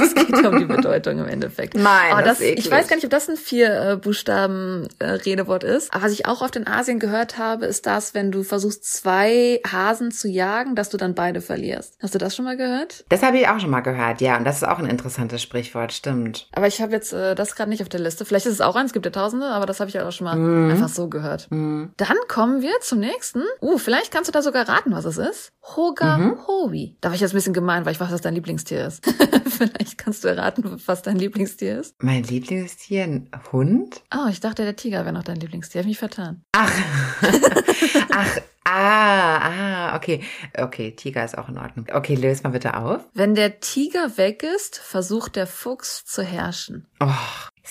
Es 0.00 0.14
geht 0.14 0.30
ja 0.30 0.48
um 0.48 0.60
die 0.60 0.64
Bedeutung 0.64 1.18
im 1.18 1.26
Endeffekt. 1.26 1.74
Nein, 1.74 2.12
aber 2.12 2.22
das, 2.22 2.38
das 2.38 2.46
ich 2.46 2.70
weiß 2.70 2.86
gar 2.86 2.94
nicht, 2.94 3.04
ob 3.04 3.10
das 3.10 3.28
ein 3.28 3.36
vier 3.36 3.80
äh, 3.80 3.96
Buchstaben 3.96 4.86
äh, 5.00 5.06
Redewort 5.06 5.64
ist. 5.64 5.92
Aber 5.92 6.04
was 6.04 6.12
ich 6.12 6.26
auch 6.26 6.40
oft 6.40 6.54
in 6.54 6.68
Asien 6.68 7.00
gehört 7.00 7.36
habe, 7.36 7.66
ist 7.66 7.84
das, 7.84 8.14
wenn 8.14 8.30
du 8.30 8.44
versuchst, 8.44 8.84
zwei 8.84 9.60
Hasen 9.66 10.12
zu 10.12 10.28
jagen, 10.28 10.76
dass 10.76 10.88
du 10.88 10.98
dann 10.98 11.16
beide 11.16 11.40
verlierst. 11.40 11.96
Hast 12.00 12.14
du 12.14 12.18
das 12.18 12.36
schon 12.36 12.44
mal 12.44 12.56
gehört? 12.56 13.04
Das 13.08 13.24
habe 13.24 13.38
ich 13.38 13.48
auch 13.48 13.58
schon 13.58 13.70
mal 13.70 13.80
gehört, 13.80 14.20
ja. 14.20 14.36
Und 14.36 14.44
das 14.44 14.58
ist 14.58 14.68
auch 14.68 14.78
ein 14.78 14.86
interessantes 14.86 15.42
Sprichwort, 15.42 15.92
stimmt. 15.92 16.48
Aber 16.52 16.68
ich 16.68 16.80
habe 16.80 16.92
jetzt 16.92 17.12
äh, 17.12 17.34
das 17.34 17.56
gerade 17.56 17.70
nicht 17.70 17.82
auf 17.82 17.88
der 17.88 18.00
Liste. 18.00 18.24
Vielleicht 18.24 18.46
ist 18.46 18.52
es 18.52 18.60
auch 18.60 18.76
eins, 18.76 18.90
es 18.90 18.92
gibt 18.92 19.06
ja 19.06 19.12
tausende, 19.12 19.46
aber 19.46 19.66
das 19.66 19.80
habe 19.80 19.90
ich 19.90 19.98
auch 19.98 20.12
schon 20.12 20.26
mal 20.26 20.36
mm. 20.36 20.70
einfach 20.70 20.88
so 20.88 21.08
gehört. 21.08 21.48
Mm. 21.50 21.86
Dann 21.96 22.16
kommt 22.28 22.39
kommen 22.40 22.62
wir 22.62 22.80
zum 22.80 23.00
nächsten. 23.00 23.42
Uh, 23.60 23.76
vielleicht 23.76 24.10
kannst 24.10 24.28
du 24.28 24.32
da 24.32 24.40
sogar 24.40 24.66
raten, 24.66 24.92
was 24.92 25.04
es 25.04 25.18
ist. 25.18 25.52
Hoga 25.76 26.16
mhm. 26.16 26.46
Howi. 26.46 26.96
Da 27.02 27.10
war 27.10 27.14
ich 27.14 27.20
jetzt 27.20 27.34
ein 27.34 27.36
bisschen 27.36 27.52
gemein, 27.52 27.84
weil 27.84 27.92
ich 27.92 28.00
weiß, 28.00 28.10
was 28.10 28.22
dein 28.22 28.34
Lieblingstier 28.34 28.86
ist. 28.86 29.04
vielleicht 29.46 29.98
kannst 29.98 30.24
du 30.24 30.28
erraten, 30.28 30.80
was 30.86 31.02
dein 31.02 31.16
Lieblingstier 31.16 31.78
ist. 31.78 32.02
Mein 32.02 32.22
Lieblingstier? 32.22 33.04
Ein 33.04 33.30
Hund? 33.52 34.00
Oh, 34.14 34.26
ich 34.30 34.40
dachte, 34.40 34.62
der 34.62 34.74
Tiger 34.74 35.04
wäre 35.04 35.12
noch 35.12 35.24
dein 35.24 35.36
Lieblingstier. 35.36 35.82
Hab 35.82 35.86
mich 35.86 35.98
vertan. 35.98 36.42
Ach. 36.52 36.72
Ach, 38.10 38.38
Ah, 38.64 39.38
ah, 39.38 39.96
okay. 39.96 40.22
Okay, 40.56 40.92
Tiger 40.92 41.24
ist 41.24 41.36
auch 41.36 41.48
in 41.48 41.58
Ordnung. 41.58 41.86
Okay, 41.92 42.14
löse 42.14 42.42
mal 42.42 42.50
bitte 42.50 42.76
auf. 42.76 43.02
Wenn 43.14 43.34
der 43.34 43.60
Tiger 43.60 44.16
weg 44.16 44.42
ist, 44.42 44.78
versucht 44.78 45.36
der 45.36 45.46
Fuchs 45.46 46.04
zu 46.04 46.22
herrschen. 46.22 46.86
Oh, 47.00 47.08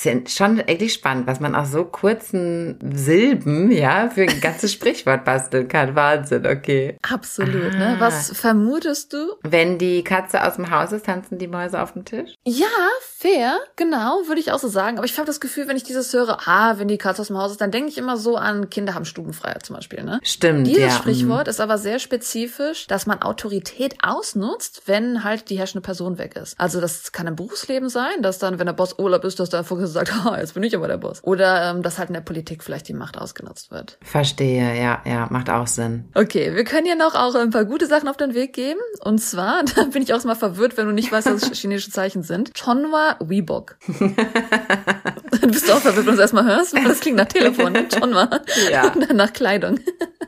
ist 0.06 0.36
schon 0.36 0.62
eigentlich 0.62 0.94
spannend, 0.94 1.28
was 1.28 1.40
man 1.40 1.56
aus 1.56 1.72
so 1.72 1.84
kurzen 1.84 2.80
Silben, 2.94 3.70
ja, 3.72 4.10
für 4.10 4.22
ein 4.22 4.42
ganzes 4.42 4.72
Sprichwort 4.72 5.26
basteln 5.26 5.68
kann. 5.68 5.96
Wahnsinn, 5.96 6.48
okay. 6.48 6.98
Absolut, 7.02 7.74
ne? 7.74 7.88
ah. 7.88 7.92
ne? 7.94 7.96
Was 8.00 8.32
vermutest 8.38 9.14
du? 9.14 9.34
Wenn 9.44 9.78
die 9.78 10.04
Katze 10.04 10.46
aus 10.46 10.56
dem 10.56 10.72
Haus 10.72 10.92
ist, 10.92 11.06
tanzen 11.06 11.38
die 11.38 11.48
Mäuse 11.48 11.82
auf 11.82 11.94
dem 11.94 12.06
Tisch? 12.06 12.34
Ja, 12.46 12.68
fair, 13.18 13.58
genau, 13.76 14.22
würde 14.28 14.40
ich 14.40 14.52
auch 14.52 14.60
so 14.60 14.70
sagen. 14.70 14.98
Aber 14.98 15.06
ich 15.06 15.18
habe 15.18 15.28
das 15.28 15.40
Gefühl, 15.40 15.68
wenn 15.68 15.78
ich 15.78 15.84
dieses 15.84 16.14
höre, 16.14 16.48
ah, 16.48 16.78
wenn 16.78 16.88
die 16.88 16.98
Katze 16.98 17.22
aus 17.22 17.28
dem 17.28 17.38
Haus 17.38 17.52
ist, 17.52 17.62
dann 17.62 17.72
denke 17.72 17.90
ich 17.90 17.98
immer 17.98 18.18
so 18.18 18.38
an 18.38 18.70
Kinder 18.70 18.96
haben 18.96 19.06
Stubenfreiheit 19.06 19.66
zum 19.66 19.76
Beispiel, 19.76 20.04
ne? 20.04 20.20
Stimmt, 20.24 20.68
Dieses. 20.86 20.98
Sprichwort 21.00 21.48
mhm. 21.48 21.52
ist 21.52 21.62
aber 21.62 21.78
sehr 21.78 22.00
spezifisch, 22.00 22.88
dass 22.88 23.06
man 23.06 23.22
Autorität 23.22 23.96
ausnutzt, 24.04 24.84
wenn 24.86 25.24
halt 25.24 25.50
die 25.50 25.58
herrschende 25.58 25.82
Person 25.82 26.18
weg 26.18 26.36
ist. 26.36 26.60
Also 26.60 26.82
das 26.82 27.12
kann 27.12 27.28
im 27.28 27.36
Berufsleben 27.36 27.90
sein, 27.90 28.22
dass 28.22 28.40
dann, 28.40 28.60
wenn 28.60 28.66
der 28.66 28.74
Boss 28.74 28.98
Urlaub 28.98 29.24
ist, 29.24 29.40
dass 29.40 29.50
da 29.50 29.62
gesagt, 29.62 30.12
ah, 30.26 30.38
jetzt 30.40 30.54
bin 30.54 30.64
ich 30.64 30.76
aber 30.76 30.88
der 30.88 30.98
Boss. 30.98 31.24
Oder 31.24 31.72
ähm, 31.72 31.82
dass 31.82 31.98
halt 31.98 32.10
in 32.10 32.14
der 32.14 32.22
Politik 32.22 32.64
vielleicht 32.64 32.88
die 32.88 32.94
Macht 32.94 33.18
ausgenutzt 33.18 33.72
wird. 33.72 33.98
Verstehe, 34.02 34.80
ja, 34.80 35.02
ja, 35.06 35.28
macht 35.30 35.50
auch 35.50 35.68
Sinn. 35.68 36.06
Okay, 36.14 36.56
wir 36.56 36.64
können 36.64 36.88
ja 36.88 36.96
noch 36.96 37.16
auch 37.16 37.36
ein 37.36 37.50
paar 37.50 37.66
gute 37.66 37.88
Sachen 37.88 38.08
auf 38.08 38.18
den 38.18 38.34
Weg 38.34 38.54
geben. 38.54 38.80
Und 39.04 39.20
zwar, 39.20 39.64
da 39.76 39.84
bin 39.84 40.02
ich 40.02 40.14
auch 40.14 40.24
mal 40.24 40.36
verwirrt, 40.36 40.78
wenn 40.78 40.86
du 40.86 40.94
nicht 40.94 41.12
weißt, 41.12 41.32
was 41.32 41.52
chinesische 41.54 41.92
Zeichen 41.92 42.24
sind. 42.24 42.54
Chonwa 42.54 43.16
Weebok. 43.20 43.78
du 43.88 45.48
bist 45.48 45.72
auch 45.72 45.80
verwirrt, 45.80 46.06
wenn 46.06 46.06
du 46.06 46.12
es 46.14 46.20
erstmal 46.20 46.46
hörst, 46.46 46.74
weil 46.74 46.84
das 46.84 47.00
klingt 47.00 47.18
nach 47.18 47.26
Telefon, 47.26 47.74
ne? 47.74 47.88
Chonwa. 47.88 48.30
Ja. 48.72 48.92
Und 48.92 49.10
dann 49.10 49.18
nach 49.18 49.34
Kleidung. 49.34 49.80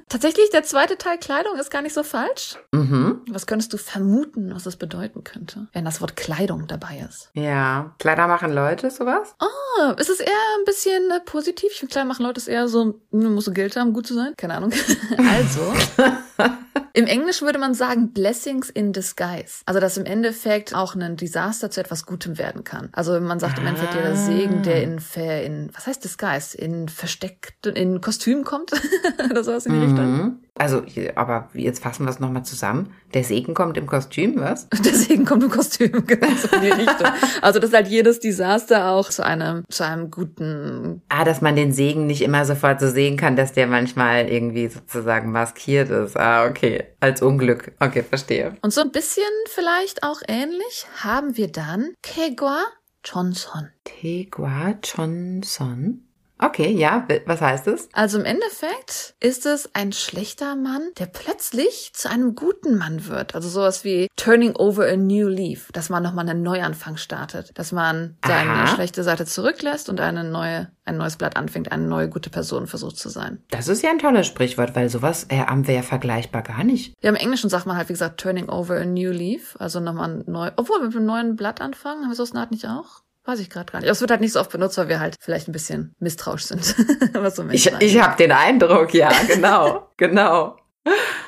Tatsächlich, 0.09 0.40
der 0.49 0.63
zweite 0.63 0.97
Teil 0.97 1.17
Kleidung 1.17 1.57
ist 1.57 1.69
gar 1.71 1.81
nicht 1.81 1.93
so 1.93 2.03
falsch. 2.03 2.57
Mhm. 2.71 3.21
Was 3.29 3.47
könntest 3.47 3.73
du 3.73 3.77
vermuten, 3.77 4.53
was 4.53 4.63
das 4.63 4.75
bedeuten 4.75 5.23
könnte, 5.23 5.67
wenn 5.73 5.85
das 5.85 6.01
Wort 6.01 6.15
Kleidung 6.15 6.67
dabei 6.67 7.05
ist? 7.07 7.29
Ja, 7.33 7.95
Kleider 7.99 8.27
machen 8.27 8.53
Leute, 8.53 8.89
sowas? 8.89 9.35
Oh, 9.39 9.91
ist 9.97 10.09
es 10.09 10.19
eher 10.19 10.31
ein 10.59 10.65
bisschen 10.65 11.11
äh, 11.11 11.19
positiv? 11.21 11.71
Ich 11.71 11.79
finde, 11.79 11.91
Kleider 11.91 12.07
machen 12.07 12.25
Leute 12.25 12.39
ist 12.39 12.47
eher 12.47 12.67
so, 12.67 12.99
man 13.11 13.33
muss 13.33 13.45
so 13.45 13.51
Geld 13.51 13.75
haben, 13.75 13.93
gut 13.93 14.07
zu 14.07 14.13
sein. 14.13 14.33
Keine 14.37 14.55
Ahnung. 14.55 14.71
also, 15.17 15.73
im 16.93 17.07
Englischen 17.07 17.45
würde 17.45 17.59
man 17.59 17.73
sagen 17.73 18.11
Blessings 18.11 18.69
in 18.69 18.93
Disguise. 18.93 19.61
Also, 19.65 19.79
dass 19.79 19.97
im 19.97 20.05
Endeffekt 20.05 20.75
auch 20.75 20.95
ein 20.95 21.17
Desaster 21.17 21.71
zu 21.71 21.79
etwas 21.79 22.05
Gutem 22.05 22.37
werden 22.37 22.63
kann. 22.63 22.89
Also, 22.93 23.19
man 23.19 23.39
sagt 23.39 23.59
im 23.59 23.67
Endeffekt 23.67 23.95
der 23.95 24.15
Segen, 24.15 24.63
der 24.63 24.83
in, 24.83 24.99
in, 25.15 25.69
was 25.73 25.87
heißt 25.87 26.03
Disguise? 26.03 26.57
In 26.57 26.89
versteckt, 26.89 27.65
in 27.67 28.01
Kostüm 28.01 28.43
kommt 28.43 28.71
oder 29.29 29.43
sowas 29.43 29.65
in 29.65 29.73
die 29.73 29.79
mhm. 29.79 29.85
Richtung. 29.85 30.39
Also, 30.59 30.83
aber 31.15 31.49
jetzt 31.53 31.81
fassen 31.81 32.05
wir 32.05 32.09
es 32.09 32.19
nochmal 32.19 32.43
zusammen. 32.43 32.93
Der 33.13 33.23
Segen 33.23 33.53
kommt 33.53 33.77
im 33.77 33.87
Kostüm, 33.87 34.39
was? 34.39 34.67
Der 34.85 34.93
Segen 34.93 35.25
kommt 35.25 35.43
im 35.43 35.49
Kostüm, 35.49 35.91
genau 36.05 36.27
so 36.35 36.55
in 36.55 36.61
die 36.61 36.69
Richtung. 36.69 37.07
Also, 37.41 37.59
dass 37.59 37.71
halt 37.73 37.87
jedes 37.87 38.19
Desaster 38.19 38.89
auch 38.89 39.09
zu 39.09 39.25
einem, 39.25 39.63
zu 39.69 39.85
einem 39.85 40.11
guten. 40.11 41.01
Ah, 41.09 41.23
dass 41.23 41.41
man 41.41 41.55
den 41.55 41.71
Segen 41.71 42.05
nicht 42.05 42.21
immer 42.21 42.45
sofort 42.45 42.81
so 42.81 42.89
sehen 42.89 43.15
kann, 43.17 43.35
dass 43.35 43.53
der 43.53 43.67
manchmal 43.67 44.27
irgendwie 44.27 44.67
sozusagen 44.67 45.31
maskiert 45.31 45.89
ist. 45.89 46.17
Ah, 46.17 46.45
okay. 46.45 46.83
Als 46.99 47.21
Unglück. 47.21 47.71
Okay, 47.79 48.03
verstehe. 48.03 48.57
Und 48.61 48.73
so 48.73 48.81
ein 48.81 48.91
bisschen 48.91 49.23
vielleicht 49.47 50.03
auch 50.03 50.21
ähnlich 50.27 50.85
haben 51.01 51.37
wir 51.37 51.49
dann 51.49 51.93
Kegwa 52.03 52.59
Johnson. 53.03 53.69
Tegua 53.83 54.75
Johnson? 54.83 56.10
Okay, 56.43 56.71
ja, 56.71 57.07
was 57.27 57.39
heißt 57.39 57.67
es? 57.67 57.87
Also 57.93 58.19
im 58.19 58.25
Endeffekt 58.25 59.13
ist 59.19 59.45
es 59.45 59.69
ein 59.75 59.91
schlechter 59.91 60.55
Mann, 60.55 60.81
der 60.97 61.05
plötzlich 61.05 61.91
zu 61.93 62.09
einem 62.09 62.33
guten 62.33 62.79
Mann 62.79 63.07
wird. 63.07 63.35
Also 63.35 63.47
sowas 63.47 63.83
wie 63.83 64.07
turning 64.15 64.55
over 64.55 64.87
a 64.87 64.95
new 64.95 65.27
leaf, 65.27 65.69
dass 65.71 65.89
man 65.89 66.01
nochmal 66.01 66.27
einen 66.27 66.41
Neuanfang 66.41 66.97
startet, 66.97 67.51
dass 67.59 67.71
man 67.71 68.17
seine 68.25 68.49
Aha. 68.49 68.67
schlechte 68.67 69.03
Seite 69.03 69.25
zurücklässt 69.25 69.87
und 69.87 69.99
eine 70.01 70.23
neue, 70.23 70.71
ein 70.83 70.97
neues 70.97 71.15
Blatt 71.15 71.37
anfängt, 71.37 71.71
eine 71.71 71.85
neue 71.85 72.09
gute 72.09 72.31
Person 72.31 72.65
versucht 72.65 72.97
zu 72.97 73.09
sein. 73.09 73.43
Das 73.51 73.67
ist 73.67 73.83
ja 73.83 73.91
ein 73.91 73.99
tolles 73.99 74.25
Sprichwort, 74.25 74.75
weil 74.75 74.89
sowas 74.89 75.27
äh, 75.29 75.37
haben 75.37 75.67
wir 75.67 75.75
ja 75.75 75.83
vergleichbar 75.83 76.41
gar 76.41 76.63
nicht. 76.63 76.95
Ja, 77.03 77.11
im 77.11 77.15
Englischen 77.15 77.51
sagt 77.51 77.67
man 77.67 77.77
halt, 77.77 77.89
wie 77.89 77.93
gesagt, 77.93 78.19
turning 78.19 78.49
over 78.49 78.77
a 78.77 78.85
new 78.85 79.11
leaf, 79.11 79.55
also 79.59 79.79
nochmal 79.79 80.23
neu, 80.25 80.49
obwohl 80.55 80.79
mit 80.81 80.95
einem 80.95 81.05
neuen 81.05 81.35
Blatt 81.35 81.61
anfangen, 81.61 82.01
haben 82.01 82.09
wir 82.09 82.15
so 82.15 82.25
eine 82.31 82.41
Art 82.41 82.51
nicht 82.51 82.65
auch? 82.65 83.03
Weiß 83.23 83.39
ich 83.39 83.49
gerade 83.49 83.71
gar 83.71 83.79
nicht. 83.79 83.89
Es 83.89 84.01
wird 84.01 84.11
halt 84.11 84.21
nicht 84.21 84.33
so 84.33 84.39
oft 84.39 84.51
benutzt, 84.51 84.77
weil 84.77 84.89
wir 84.89 84.99
halt 84.99 85.15
vielleicht 85.19 85.47
ein 85.47 85.51
bisschen 85.51 85.95
misstrauisch 85.99 86.45
sind. 86.45 86.75
was 87.13 87.35
so 87.35 87.47
ich 87.49 87.71
ich 87.79 88.01
habe 88.01 88.17
den 88.17 88.31
Eindruck, 88.31 88.93
ja, 88.93 89.11
genau, 89.27 89.89
genau. 89.97 90.57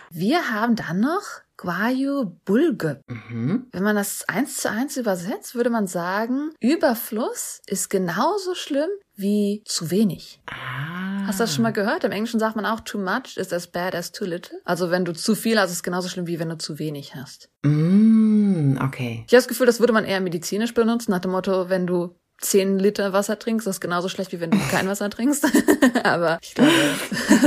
Wir 0.10 0.52
haben 0.52 0.76
dann 0.76 1.00
noch 1.00 1.24
Guayu 1.58 2.38
Bulge. 2.46 3.02
Mhm. 3.08 3.68
Wenn 3.72 3.84
man 3.84 3.96
das 3.96 4.28
eins 4.28 4.58
zu 4.58 4.70
eins 4.70 4.98
übersetzt, 4.98 5.56
würde 5.56 5.70
man 5.70 5.88
sagen, 5.88 6.52
Überfluss 6.60 7.62
ist 7.68 7.90
genauso 7.90 8.56
schlimm 8.56 8.90
wie 9.24 9.64
zu 9.66 9.90
wenig. 9.90 10.40
Ah. 10.46 11.26
Hast 11.26 11.40
du 11.40 11.44
das 11.44 11.56
schon 11.56 11.64
mal 11.64 11.72
gehört? 11.72 12.04
Im 12.04 12.12
Englischen 12.12 12.40
sagt 12.40 12.56
man 12.56 12.66
auch, 12.66 12.82
too 12.82 13.00
much 13.00 13.38
is 13.38 13.52
as 13.52 13.66
bad 13.66 13.96
as 13.96 14.12
too 14.12 14.26
little. 14.26 14.60
Also 14.66 14.92
wenn 14.92 15.06
du 15.06 15.14
zu 15.14 15.34
viel 15.34 15.60
hast, 15.60 15.72
ist 15.72 15.78
es 15.78 15.84
genauso 15.84 16.10
schlimm, 16.10 16.28
wie 16.28 16.40
wenn 16.40 16.50
du 16.50 16.58
zu 16.58 16.78
wenig 16.78 17.16
hast. 17.16 17.50
Mm, 17.64 18.78
okay. 18.84 19.24
Ich 19.26 19.34
habe 19.34 19.38
das 19.40 19.48
Gefühl, 19.48 19.66
das 19.66 19.80
würde 19.80 19.94
man 19.94 20.06
eher 20.06 20.20
medizinisch 20.22 20.74
benutzen, 20.74 21.12
nach 21.12 21.22
dem 21.22 21.32
Motto, 21.32 21.70
wenn 21.70 21.88
du 21.88 22.16
10 22.42 22.78
Liter 22.78 23.14
Wasser 23.14 23.40
trinkst, 23.40 23.66
das 23.66 23.78
ist 23.78 23.82
genauso 23.82 24.10
schlecht, 24.10 24.32
wie 24.34 24.40
wenn 24.40 24.52
du 24.52 24.58
kein 24.70 24.88
Wasser 24.88 25.10
trinkst. 25.10 25.48
Aber 26.04 26.40
ich 26.42 26.54
glaube, 26.54 26.72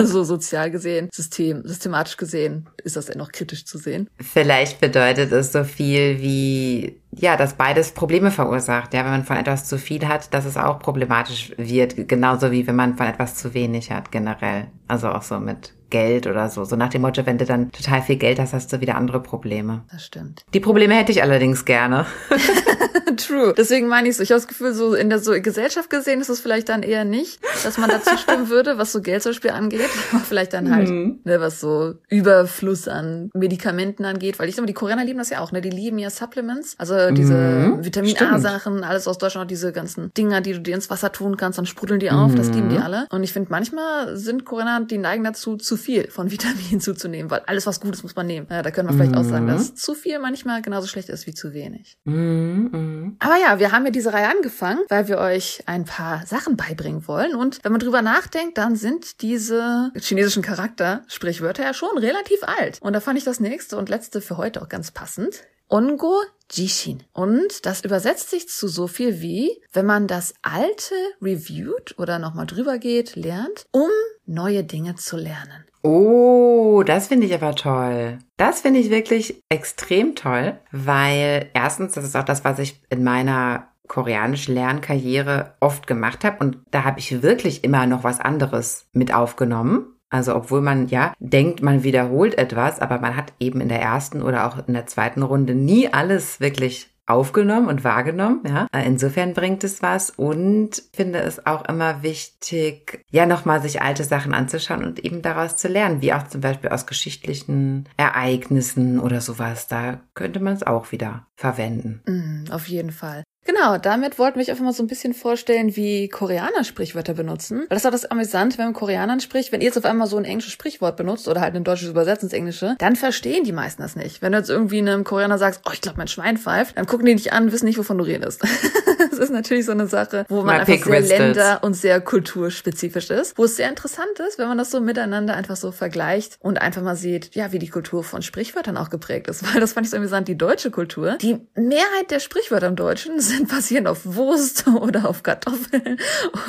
so 0.05 0.25
sozial 0.25 0.71
gesehen, 0.71 1.11
System, 1.13 1.63
systematisch 1.67 2.17
gesehen, 2.17 2.69
ist 2.83 2.97
das 2.97 3.15
noch 3.15 3.31
kritisch 3.31 3.67
zu 3.67 3.79
sehen. 3.79 4.09
Vielleicht 4.19 4.81
bedeutet 4.81 5.33
es 5.33 5.53
so 5.53 5.65
viel 5.65 6.21
wie, 6.21 7.01
ja, 7.19 7.37
dass 7.37 7.55
beides 7.55 7.93
Probleme 7.93 8.31
verursacht. 8.31 8.95
Ja, 8.95 9.05
wenn 9.05 9.11
man 9.11 9.25
von 9.25 9.37
etwas 9.37 9.65
zu 9.65 9.79
viel 9.79 10.07
hat, 10.07 10.33
dass 10.35 10.45
es 10.45 10.57
auch 10.57 10.79
problematisch 10.79 11.53
wird. 11.57 12.09
Genauso 12.09 12.51
wie 12.51 12.67
wenn 12.67 12.77
man 12.77 12.97
von 12.97 13.07
etwas 13.07 13.35
zu 13.35 13.55
wenig 13.55 13.91
hat, 13.91 14.13
generell. 14.13 14.69
Also 14.89 15.09
auch 15.09 15.23
so 15.23 15.39
mit 15.39 15.73
Geld 15.91 16.27
oder 16.27 16.49
so. 16.49 16.65
So 16.65 16.77
nach 16.77 16.91
dem 16.91 17.03
Motto, 17.03 17.25
wenn 17.27 17.39
du 17.39 17.45
dann 17.45 17.73
total 17.73 18.03
viel 18.03 18.17
Geld 18.17 18.39
hast, 18.39 18.53
hast 18.53 18.73
du 18.73 18.81
wieder 18.81 18.97
andere 18.97 19.21
Probleme. 19.21 19.85
Das 19.91 20.05
stimmt. 20.05 20.45
Die 20.53 20.61
Probleme 20.61 20.95
hätte 20.95 21.13
ich 21.13 21.23
allerdings 21.23 21.65
gerne. 21.65 22.07
True. 23.17 23.55
Deswegen 23.57 23.89
meine 23.89 24.09
ich 24.09 24.17
so. 24.17 24.23
Ich 24.23 24.31
habe 24.31 24.41
das 24.41 24.49
Gefühl, 24.49 24.75
so 24.75 24.95
in 24.95 25.09
der 25.09 25.19
so 25.19 25.33
Gesellschaft 25.41 25.91
gesehen 25.91 26.21
ist 26.21 26.29
es 26.29 26.41
vielleicht 26.41 26.69
dann 26.69 26.83
eher 26.83 27.05
nicht, 27.05 27.41
dass 27.65 27.79
man 27.79 27.89
dazu 27.91 28.17
stimmen 28.17 28.49
würde, 28.51 28.79
was 28.79 28.93
so 28.93 29.01
Geld 29.01 29.23
zum 29.23 29.31
Beispiel 29.31 29.51
angeht. 29.51 29.89
Aber 30.13 30.23
vielleicht 30.23 30.53
dann 30.53 30.75
halt, 30.75 30.89
mhm. 30.89 31.21
ne, 31.25 31.41
was 31.41 31.61
so 31.61 31.95
Überfluss 32.09 32.89
an 32.89 33.31
Medikamenten 33.35 34.05
angeht. 34.05 34.39
Weil 34.39 34.49
ich 34.49 34.57
sag 34.57 34.63
mal, 34.63 34.67
die 34.67 34.75
Koreaner 34.75 35.05
lieben 35.05 35.19
das 35.19 35.31
ja 35.31 35.41
auch, 35.41 35.53
ne? 35.53 35.61
Die 35.61 35.71
lieben 35.71 35.99
ja 35.99 36.11
Supplements. 36.11 36.75
Also 36.79 36.95
diese 37.13 37.35
mhm. 37.35 37.85
Vitamin 37.85 38.17
A-Sachen, 38.19 38.85
alles 38.85 39.09
aus 39.09 39.19
Deutschland, 39.19 39.51
diese 39.51 39.73
ganzen 39.73 40.13
Dinger, 40.15 40.41
die 40.41 40.53
du 40.53 40.61
dir 40.61 40.75
ins 40.75 40.91
Wasser 40.91 41.13
tun 41.13 41.37
kannst, 41.37 41.59
dann 41.59 41.67
sprudeln 41.67 42.01
die 42.01 42.11
auf. 42.11 42.33
Mhm. 42.33 42.37
Das 42.37 42.49
lieben 42.49 42.69
die 42.69 42.79
alle. 42.79 43.07
Und 43.11 43.23
ich 43.23 43.33
finde, 43.33 43.51
manchmal 43.51 44.17
sind 44.17 44.45
Koreaner, 44.45 44.85
die 44.85 44.99
neigen 44.99 45.25
dazu, 45.25 45.57
zu 45.57 45.77
viel 45.77 46.11
von 46.11 46.31
Vitaminen 46.31 46.81
zuzunehmen, 46.81 47.31
weil 47.31 47.41
alles, 47.47 47.67
was 47.67 47.81
gut 47.81 47.95
ist, 47.95 48.03
muss 48.03 48.17
man 48.17 48.27
nehmen. 48.27 48.47
Ja, 48.51 48.63
da 48.63 48.71
können 48.71 48.89
wir 48.89 48.95
vielleicht 48.95 49.17
auch 49.17 49.25
sagen, 49.25 49.47
dass 49.47 49.75
zu 49.75 49.95
viel 49.95 50.19
manchmal 50.19 50.63
genauso 50.63 50.87
schlecht 50.87 51.09
ist 51.09 51.27
wie 51.27 51.35
zu 51.35 51.53
wenig. 51.53 51.97
Mhm. 52.05 52.71
mhm. 52.73 53.17
Aber 53.19 53.37
ja, 53.41 53.59
wir 53.59 53.73
haben 53.73 53.85
ja 53.85 53.91
diese 53.91 54.13
Reihe 54.13 54.29
angefangen, 54.29 54.81
weil 54.89 55.09
wir 55.09 55.19
euch 55.19 55.63
ein 55.67 55.85
paar 55.85 56.27
Sachen 56.27 56.57
beibringen 56.57 57.07
wollen. 57.07 57.35
Und 57.35 57.61
wenn 57.63 57.73
man 57.73 57.81
drüber 57.81 58.03
nachdenkt, 58.03 58.59
dann 58.59 58.77
sind 58.77 59.23
diese 59.23 59.91
chinesischen 59.97 60.43
Charakter-Sprichwörter 60.43 61.63
ja 61.63 61.75
schon 61.75 61.97
relativ 61.97 62.43
alt. 62.43 62.79
Und 62.81 62.93
da 62.93 63.01
fand 63.01 63.19
ich 63.19 63.25
das 63.25 63.41
nächste 63.41 63.77
und 63.77 63.89
letzte 63.89 64.21
für 64.21 64.37
heute 64.37 64.63
auch 64.63 64.69
ganz 64.69 64.91
passend. 64.91 65.43
Ongo 65.69 66.23
Jishin. 66.51 67.03
Und 67.13 67.67
das 67.67 67.85
übersetzt 67.85 68.31
sich 68.31 68.49
zu 68.49 68.69
so 68.69 68.87
viel 68.87 69.21
wie, 69.21 69.51
wenn 69.73 69.87
man 69.87 70.07
das 70.07 70.35
Alte 70.43 70.95
reviewt 71.21 71.99
oder 71.99 72.19
nochmal 72.19 72.47
drüber 72.47 72.79
geht, 72.79 73.17
lernt, 73.17 73.67
um 73.73 73.89
neue 74.27 74.65
Dinge 74.65 74.95
zu 74.95 75.17
lernen. 75.17 75.65
Oh, 75.83 76.83
das 76.85 77.09
finde 77.09 77.27
ich 77.27 77.35
aber 77.35 77.55
toll. 77.55 78.19
Das 78.37 78.61
finde 78.61 78.81
ich 78.81 78.91
wirklich 78.91 79.43
extrem 79.49 80.15
toll, 80.15 80.59
weil 80.73 81.51
erstens, 81.55 81.93
das 81.93 82.05
ist 82.05 82.17
auch 82.17 82.25
das, 82.25 82.45
was 82.45 82.59
ich 82.59 82.81
in 82.91 83.05
meiner 83.05 83.69
koreanisch 83.87 84.49
Lernkarriere 84.49 85.55
oft 85.61 85.87
gemacht 85.87 86.25
habe 86.25 86.39
und 86.45 86.59
da 86.71 86.85
habe 86.85 86.99
ich 86.99 87.23
wirklich 87.23 87.63
immer 87.63 87.87
noch 87.87 88.03
was 88.05 88.19
anderes 88.19 88.87
mit 88.93 89.15
aufgenommen. 89.15 89.96
Also 90.11 90.35
obwohl 90.35 90.61
man 90.61 90.89
ja 90.89 91.13
denkt, 91.19 91.63
man 91.63 91.83
wiederholt 91.83 92.39
etwas, 92.39 92.81
aber 92.81 93.01
man 93.01 93.17
hat 93.17 93.33
eben 93.41 93.61
in 93.61 93.69
der 93.69 93.81
ersten 93.81 94.23
oder 94.23 94.47
auch 94.47 94.67
in 94.67 94.75
der 94.75 94.87
zweiten 94.87 95.23
Runde 95.23 95.55
nie 95.55 95.93
alles 95.93 96.41
wirklich 96.41 96.91
aufgenommen 97.07 97.69
und 97.69 97.85
wahrgenommen. 97.85 98.43
Ja, 98.47 98.67
insofern 98.85 99.33
bringt 99.33 99.65
es 99.65 99.83
was 99.83 100.11
und 100.11 100.83
finde 100.93 101.21
es 101.21 101.47
auch 101.47 101.65
immer 101.67 102.03
wichtig, 102.03 103.05
ja 103.11 103.27
nochmal 103.27 103.63
sich 103.63 103.81
alte 103.81 104.05
Sachen 104.05 104.35
anzuschauen 104.35 104.85
und 104.85 104.99
eben 105.05 105.23
daraus 105.23 105.57
zu 105.57 105.69
lernen, 105.69 106.03
wie 106.03 106.13
auch 106.13 106.27
zum 106.27 106.41
Beispiel 106.41 106.71
aus 106.71 106.87
geschichtlichen 106.87 107.89
Ereignissen 107.97 108.99
oder 108.99 109.21
sowas. 109.21 109.69
Da 109.69 110.01
könnte 110.15 110.41
man 110.41 110.55
es 110.55 110.65
auch 110.65 110.93
wieder 110.93 111.27
verwenden. 111.37 112.03
Mm, 112.07 112.51
auf 112.51 112.67
jeden 112.69 112.91
Fall. 112.91 113.23
Genau, 113.47 113.79
damit 113.79 114.19
wollten 114.19 114.37
wir 114.37 114.43
euch 114.43 114.51
einfach 114.51 114.65
mal 114.65 114.73
so 114.73 114.83
ein 114.83 114.89
bisschen 114.89 115.15
vorstellen, 115.15 115.77
wie 115.77 116.09
Koreaner 116.09 116.65
Sprichwörter 116.65 117.15
benutzen. 117.15 117.61
Weil 117.69 117.77
das 117.77 117.85
war 117.85 117.93
das 117.93 118.05
amüsant, 118.05 118.59
wenn 118.59 118.67
man 118.67 118.75
Koreanern 118.75 119.21
spricht. 119.21 119.53
Wenn 119.53 119.61
ihr 119.61 119.67
jetzt 119.67 119.79
auf 119.79 119.85
einmal 119.85 120.09
so 120.09 120.17
ein 120.17 120.25
englisches 120.25 120.53
Sprichwort 120.53 120.97
benutzt 120.97 121.29
oder 121.29 121.41
halt 121.41 121.55
ein 121.55 121.65
deutsches 121.65 121.89
Übersetzen 121.89 122.27
ins 122.27 122.33
Englische, 122.33 122.75
dann 122.79 122.97
verstehen 122.97 123.45
die 123.45 123.53
meisten 123.53 123.83
das 123.83 123.95
nicht. 123.95 124.21
Wenn 124.21 124.33
du 124.33 124.39
jetzt 124.39 124.51
irgendwie 124.51 124.79
einem 124.79 125.05
Koreaner 125.05 125.39
sagst, 125.39 125.63
oh, 125.65 125.71
ich 125.73 125.81
glaube, 125.81 125.99
mein 125.99 126.09
Schwein 126.09 126.39
pfeift, 126.39 126.77
dann 126.77 126.87
gucken 126.87 127.07
die 127.07 127.15
dich 127.15 127.33
an, 127.33 127.53
wissen 127.53 127.67
nicht, 127.67 127.79
wovon 127.79 127.99
du 127.99 128.05
redest. 128.05 128.43
das 129.11 129.19
ist 129.19 129.31
natürlich 129.31 129.65
so 129.65 129.73
eine 129.73 129.87
Sache, 129.87 130.27
wo 130.29 130.43
man 130.43 130.57
My 130.57 130.73
einfach 130.73 130.85
sehr 130.85 131.01
länder- 131.01 131.63
und 131.63 131.75
sehr 131.75 132.01
kulturspezifisch 132.01 133.11
ist. 133.11 133.39
Wo 133.39 133.45
es 133.45 133.57
sehr 133.57 133.69
interessant 133.69 134.19
ist, 134.27 134.39
wenn 134.39 134.49
man 134.49 134.59
das 134.59 134.71
so 134.71 134.81
miteinander 134.81 135.35
einfach 135.35 135.57
so 135.57 135.71
vergleicht 135.71 136.37
und 136.41 136.61
einfach 136.61 136.83
mal 136.83 136.97
sieht, 136.97 137.35
ja, 137.35 137.53
wie 137.53 137.59
die 137.59 137.69
Kultur 137.69 138.03
von 138.03 138.23
Sprichwörtern 138.23 138.77
auch 138.77 138.91
geprägt 138.91 139.29
ist. 139.29 139.45
Weil 139.55 139.61
das 139.61 139.75
fand 139.75 139.87
ich 139.87 139.91
so 139.91 139.97
amüsant, 139.97 140.27
die 140.27 140.37
deutsche 140.37 140.71
Kultur. 140.71 141.17
Die 141.21 141.39
Mehrheit 141.55 142.11
der 142.11 142.19
Sprichwörter 142.21 142.67
im 142.67 142.77
Deutschen 142.77 143.21
sind 143.36 143.36
sind 143.37 143.49
basierend 143.49 143.89
auf 143.89 144.01
Wurst 144.05 144.67
oder 144.81 145.09
auf 145.09 145.23
Kartoffeln 145.23 145.99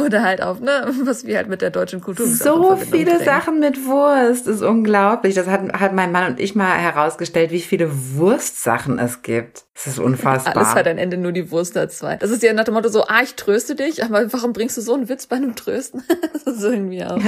oder 0.03 0.23
halt 0.23 0.41
auf, 0.41 0.59
ne, 0.59 0.93
was 1.03 1.25
wir 1.25 1.37
halt 1.37 1.47
mit 1.47 1.61
der 1.61 1.69
deutschen 1.69 2.01
Kultur 2.01 2.25
So 2.25 2.75
viele 2.77 3.11
bringen. 3.11 3.25
Sachen 3.25 3.59
mit 3.59 3.85
Wurst, 3.85 4.47
ist 4.47 4.61
unglaublich. 4.61 5.35
Das 5.35 5.47
hat, 5.47 5.73
hat 5.79 5.93
mein 5.93 6.11
Mann 6.11 6.31
und 6.31 6.39
ich 6.39 6.55
mal 6.55 6.77
herausgestellt, 6.77 7.51
wie 7.51 7.61
viele 7.61 7.89
Wurstsachen 8.15 8.99
es 8.99 9.21
gibt. 9.21 9.65
Das 9.73 9.87
ist 9.87 9.99
unfassbar. 9.99 10.57
Alles 10.57 10.75
hat 10.75 10.87
ein 10.87 10.97
Ende, 10.97 11.17
nur 11.17 11.31
die 11.31 11.51
Wurst 11.51 11.75
hat 11.75 11.91
zwei. 11.91 12.15
Das 12.17 12.31
ist 12.31 12.41
ja 12.41 12.53
nach 12.53 12.63
dem 12.63 12.73
Motto 12.73 12.89
so, 12.89 13.03
ah, 13.03 13.21
ich 13.21 13.35
tröste 13.35 13.75
dich, 13.75 14.03
aber 14.03 14.31
warum 14.33 14.53
bringst 14.53 14.77
du 14.77 14.81
so 14.81 14.93
einen 14.93 15.07
Witz 15.09 15.27
bei 15.27 15.35
einem 15.35 15.55
Trösten? 15.55 16.03
das 16.45 16.55
ist 16.55 16.63
irgendwie 16.63 17.03
auch. 17.05 17.19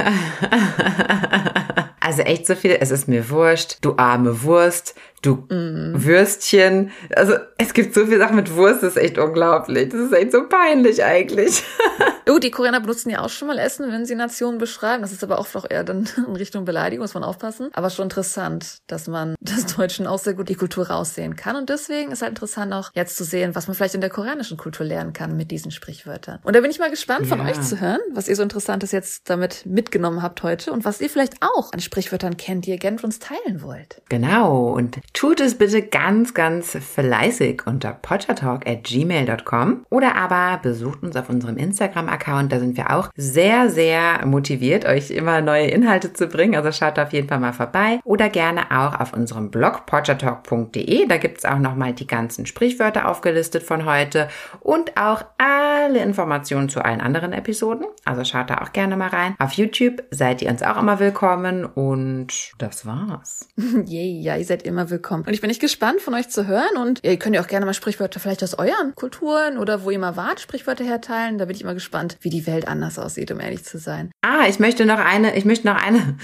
Also 2.02 2.22
echt 2.22 2.46
so 2.46 2.54
viel. 2.56 2.76
Es 2.80 2.90
ist 2.90 3.08
mir 3.08 3.28
wurscht. 3.30 3.78
Du 3.82 3.94
arme 3.96 4.42
Wurst 4.42 4.94
du 5.22 5.46
mm. 5.48 6.04
Würstchen. 6.04 6.90
Also 7.14 7.34
es 7.58 7.74
gibt 7.74 7.94
so 7.94 8.06
viele 8.06 8.18
Sachen 8.18 8.36
mit 8.36 8.54
Wurst, 8.54 8.82
das 8.82 8.96
ist 8.96 9.02
echt 9.02 9.18
unglaublich. 9.18 9.90
Das 9.90 10.00
ist 10.00 10.12
echt 10.12 10.32
so 10.32 10.48
peinlich 10.48 11.04
eigentlich. 11.04 11.62
oh, 12.30 12.38
die 12.38 12.50
Koreaner 12.50 12.80
benutzen 12.80 13.10
ja 13.10 13.22
auch 13.22 13.28
schon 13.28 13.48
mal 13.48 13.58
Essen, 13.58 13.90
wenn 13.92 14.06
sie 14.06 14.14
Nationen 14.14 14.58
beschreiben. 14.58 15.02
Das 15.02 15.12
ist 15.12 15.22
aber 15.22 15.38
oft 15.38 15.54
auch 15.56 15.66
eher 15.68 15.84
dann 15.84 16.08
in 16.16 16.36
Richtung 16.36 16.64
Beleidigung, 16.64 17.04
muss 17.04 17.14
man 17.14 17.24
aufpassen. 17.24 17.70
Aber 17.72 17.90
schon 17.90 18.04
interessant, 18.04 18.78
dass 18.86 19.08
man 19.08 19.34
das 19.40 19.66
Deutschen 19.74 20.06
auch 20.06 20.18
sehr 20.18 20.34
gut 20.34 20.48
die 20.48 20.54
Kultur 20.54 20.88
raussehen 20.88 21.36
kann. 21.36 21.56
Und 21.56 21.68
deswegen 21.68 22.12
ist 22.12 22.22
halt 22.22 22.30
interessant 22.30 22.72
auch 22.72 22.90
jetzt 22.94 23.16
zu 23.16 23.24
sehen, 23.24 23.54
was 23.54 23.66
man 23.66 23.74
vielleicht 23.74 23.94
in 23.94 24.00
der 24.00 24.10
koreanischen 24.10 24.56
Kultur 24.56 24.86
lernen 24.86 25.12
kann 25.12 25.36
mit 25.36 25.50
diesen 25.50 25.70
Sprichwörtern. 25.70 26.38
Und 26.42 26.56
da 26.56 26.60
bin 26.60 26.70
ich 26.70 26.78
mal 26.78 26.90
gespannt 26.90 27.26
von 27.26 27.40
ja. 27.40 27.46
euch 27.46 27.60
zu 27.60 27.80
hören, 27.80 28.00
was 28.12 28.28
ihr 28.28 28.36
so 28.36 28.42
Interessantes 28.42 28.92
jetzt 28.92 29.28
damit 29.28 29.66
mitgenommen 29.66 30.22
habt 30.22 30.42
heute 30.42 30.72
und 30.72 30.84
was 30.84 31.00
ihr 31.00 31.10
vielleicht 31.10 31.34
auch 31.40 31.72
an 31.72 31.80
Sprichwörtern 31.80 32.36
kennt, 32.36 32.66
die 32.66 32.70
ihr 32.70 32.78
gerne 32.78 32.96
mit 32.96 33.04
uns 33.04 33.18
teilen 33.18 33.62
wollt. 33.62 34.02
Genau. 34.08 34.70
Und 34.70 34.98
Tut 35.12 35.40
es 35.40 35.58
bitte 35.58 35.82
ganz, 35.82 36.34
ganz 36.34 36.76
fleißig 36.76 37.66
unter 37.66 37.92
pottertalk 37.92 38.66
at 38.66 38.84
gmail.com 38.84 39.84
oder 39.90 40.14
aber 40.14 40.58
besucht 40.62 41.02
uns 41.02 41.16
auf 41.16 41.28
unserem 41.28 41.56
Instagram-Account. 41.56 42.52
Da 42.52 42.60
sind 42.60 42.76
wir 42.76 42.94
auch 42.96 43.10
sehr, 43.16 43.70
sehr 43.70 44.24
motiviert, 44.24 44.84
euch 44.84 45.10
immer 45.10 45.40
neue 45.40 45.66
Inhalte 45.66 46.12
zu 46.12 46.28
bringen. 46.28 46.54
Also 46.54 46.70
schaut 46.70 46.98
auf 46.98 47.12
jeden 47.12 47.28
Fall 47.28 47.40
mal 47.40 47.52
vorbei. 47.52 47.98
Oder 48.04 48.28
gerne 48.28 48.70
auch 48.70 48.98
auf 49.00 49.12
unserem 49.12 49.50
Blog 49.50 49.84
pottertalk.de. 49.86 51.06
Da 51.08 51.16
gibt 51.16 51.38
es 51.38 51.44
auch 51.44 51.58
nochmal 51.58 51.92
die 51.92 52.06
ganzen 52.06 52.46
Sprichwörter 52.46 53.08
aufgelistet 53.08 53.64
von 53.64 53.86
heute 53.86 54.28
und 54.60 54.96
auch 54.96 55.24
alle 55.38 56.02
Informationen 56.02 56.68
zu 56.68 56.84
allen 56.84 57.00
anderen 57.00 57.32
Episoden. 57.32 57.84
Also 58.04 58.24
schaut 58.24 58.48
da 58.48 58.58
auch 58.58 58.72
gerne 58.72 58.96
mal 58.96 59.08
rein. 59.08 59.34
Auf 59.38 59.52
YouTube 59.54 60.04
seid 60.10 60.40
ihr 60.40 60.50
uns 60.50 60.62
auch 60.62 60.78
immer 60.78 61.00
willkommen 61.00 61.64
und 61.64 62.52
das 62.58 62.86
war's. 62.86 63.48
Yay, 63.86 64.20
ja, 64.20 64.36
ihr 64.36 64.44
seid 64.44 64.62
immer 64.62 64.88
willkommen 64.88 64.99
willkommen. 65.00 65.24
Und 65.26 65.32
ich 65.32 65.40
bin 65.40 65.48
nicht 65.48 65.62
gespannt, 65.62 66.02
von 66.02 66.12
euch 66.12 66.28
zu 66.28 66.46
hören. 66.46 66.76
Und 66.76 67.00
ihr 67.02 67.16
könnt 67.16 67.34
ja 67.34 67.40
auch 67.40 67.46
gerne 67.46 67.64
mal 67.64 67.72
Sprichwörter 67.72 68.20
vielleicht 68.20 68.42
aus 68.44 68.58
euren 68.58 68.94
Kulturen 68.94 69.56
oder 69.56 69.82
wo 69.82 69.90
ihr 69.90 69.98
mal 69.98 70.14
wart, 70.14 70.40
Sprichwörter 70.40 70.84
herteilen. 70.84 71.38
Da 71.38 71.46
bin 71.46 71.56
ich 71.56 71.62
immer 71.62 71.72
gespannt, 71.72 72.18
wie 72.20 72.28
die 72.28 72.46
Welt 72.46 72.68
anders 72.68 72.98
aussieht, 72.98 73.32
um 73.32 73.40
ehrlich 73.40 73.64
zu 73.64 73.78
sein. 73.78 74.10
Ah, 74.20 74.46
ich 74.46 74.58
möchte 74.58 74.84
noch 74.84 74.98
eine, 74.98 75.34
ich 75.36 75.46
möchte 75.46 75.66
noch 75.66 75.82
eine, 75.82 76.18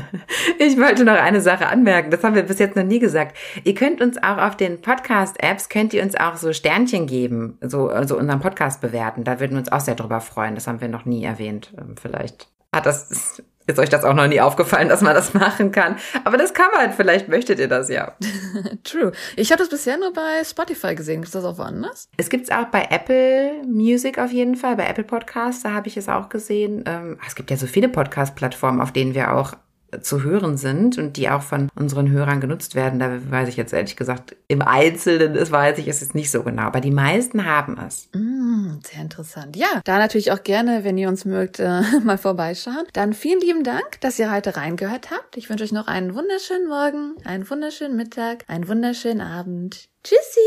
ich 0.58 0.78
wollte 0.78 1.04
noch 1.04 1.12
eine 1.12 1.42
Sache 1.42 1.66
anmerken. 1.66 2.10
Das 2.10 2.24
haben 2.24 2.34
wir 2.34 2.42
bis 2.42 2.58
jetzt 2.58 2.74
noch 2.74 2.84
nie 2.84 3.00
gesagt. 3.00 3.36
Ihr 3.64 3.74
könnt 3.74 4.00
uns 4.00 4.16
auch 4.16 4.38
auf 4.38 4.56
den 4.56 4.80
Podcast-Apps, 4.80 5.68
könnt 5.68 5.92
ihr 5.92 6.02
uns 6.02 6.14
auch 6.14 6.36
so 6.36 6.54
Sternchen 6.54 7.06
geben, 7.06 7.58
so, 7.60 7.88
also 7.88 8.16
unseren 8.16 8.40
Podcast 8.40 8.80
bewerten. 8.80 9.24
Da 9.24 9.40
würden 9.40 9.52
wir 9.52 9.58
uns 9.58 9.72
auch 9.72 9.80
sehr 9.80 9.94
drüber 9.94 10.22
freuen. 10.22 10.54
Das 10.54 10.66
haben 10.66 10.80
wir 10.80 10.88
noch 10.88 11.04
nie 11.04 11.22
erwähnt. 11.22 11.74
Ähm, 11.76 11.96
vielleicht 12.00 12.48
hat 12.72 12.86
das 12.86 13.42
ist 13.66 13.78
euch 13.78 13.88
das 13.88 14.04
auch 14.04 14.14
noch 14.14 14.26
nie 14.26 14.40
aufgefallen, 14.40 14.88
dass 14.88 15.02
man 15.02 15.14
das 15.14 15.34
machen 15.34 15.72
kann. 15.72 15.96
Aber 16.24 16.36
das 16.36 16.54
kann 16.54 16.70
man. 16.74 16.92
Vielleicht 16.92 17.28
möchtet 17.28 17.58
ihr 17.58 17.68
das 17.68 17.88
ja. 17.88 18.16
True. 18.84 19.12
Ich 19.36 19.50
habe 19.52 19.60
das 19.60 19.68
bisher 19.68 19.96
nur 19.98 20.12
bei 20.12 20.44
Spotify 20.44 20.94
gesehen. 20.94 21.22
Gibt 21.22 21.26
es 21.26 21.32
das 21.32 21.44
auch 21.44 21.58
woanders? 21.58 22.08
Es 22.16 22.28
gibt 22.28 22.44
es 22.44 22.50
auch 22.50 22.66
bei 22.66 22.88
Apple 22.90 23.62
Music 23.66 24.18
auf 24.18 24.32
jeden 24.32 24.56
Fall, 24.56 24.76
bei 24.76 24.86
Apple 24.86 25.04
Podcasts. 25.04 25.62
Da 25.62 25.70
habe 25.70 25.88
ich 25.88 25.96
es 25.96 26.08
auch 26.08 26.28
gesehen. 26.28 26.84
Ähm, 26.86 27.18
es 27.26 27.34
gibt 27.34 27.50
ja 27.50 27.56
so 27.56 27.66
viele 27.66 27.88
Podcast-Plattformen, 27.88 28.80
auf 28.80 28.92
denen 28.92 29.14
wir 29.14 29.32
auch 29.32 29.54
zu 30.00 30.22
hören 30.22 30.56
sind 30.56 30.98
und 30.98 31.16
die 31.16 31.28
auch 31.28 31.42
von 31.42 31.68
unseren 31.74 32.10
Hörern 32.10 32.40
genutzt 32.40 32.74
werden. 32.74 32.98
Da 32.98 33.18
weiß 33.30 33.48
ich 33.48 33.56
jetzt 33.56 33.72
ehrlich 33.72 33.96
gesagt 33.96 34.36
im 34.48 34.62
Einzelnen, 34.62 35.34
das 35.34 35.50
weiß 35.50 35.78
ich 35.78 35.88
es 35.88 36.00
jetzt 36.00 36.14
nicht 36.14 36.30
so 36.30 36.42
genau, 36.42 36.62
aber 36.62 36.80
die 36.80 36.90
meisten 36.90 37.44
haben 37.44 37.78
es. 37.86 38.08
Mm, 38.14 38.78
sehr 38.84 39.02
interessant. 39.02 39.56
Ja, 39.56 39.80
da 39.84 39.98
natürlich 39.98 40.32
auch 40.32 40.42
gerne, 40.42 40.84
wenn 40.84 40.96
ihr 40.96 41.08
uns 41.08 41.24
mögt, 41.24 41.58
äh, 41.58 41.82
mal 42.04 42.18
vorbeischauen. 42.18 42.84
Dann 42.92 43.12
vielen 43.12 43.40
lieben 43.40 43.64
Dank, 43.64 44.00
dass 44.00 44.18
ihr 44.18 44.32
heute 44.32 44.56
reingehört 44.56 45.10
habt. 45.10 45.36
Ich 45.36 45.50
wünsche 45.50 45.64
euch 45.64 45.72
noch 45.72 45.88
einen 45.88 46.14
wunderschönen 46.14 46.68
Morgen, 46.68 47.14
einen 47.24 47.48
wunderschönen 47.48 47.96
Mittag, 47.96 48.44
einen 48.48 48.68
wunderschönen 48.68 49.20
Abend. 49.20 49.88
Tschüssi. 50.04 50.40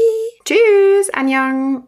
Tschüss, 0.43 1.13
Anjang. 1.13 1.84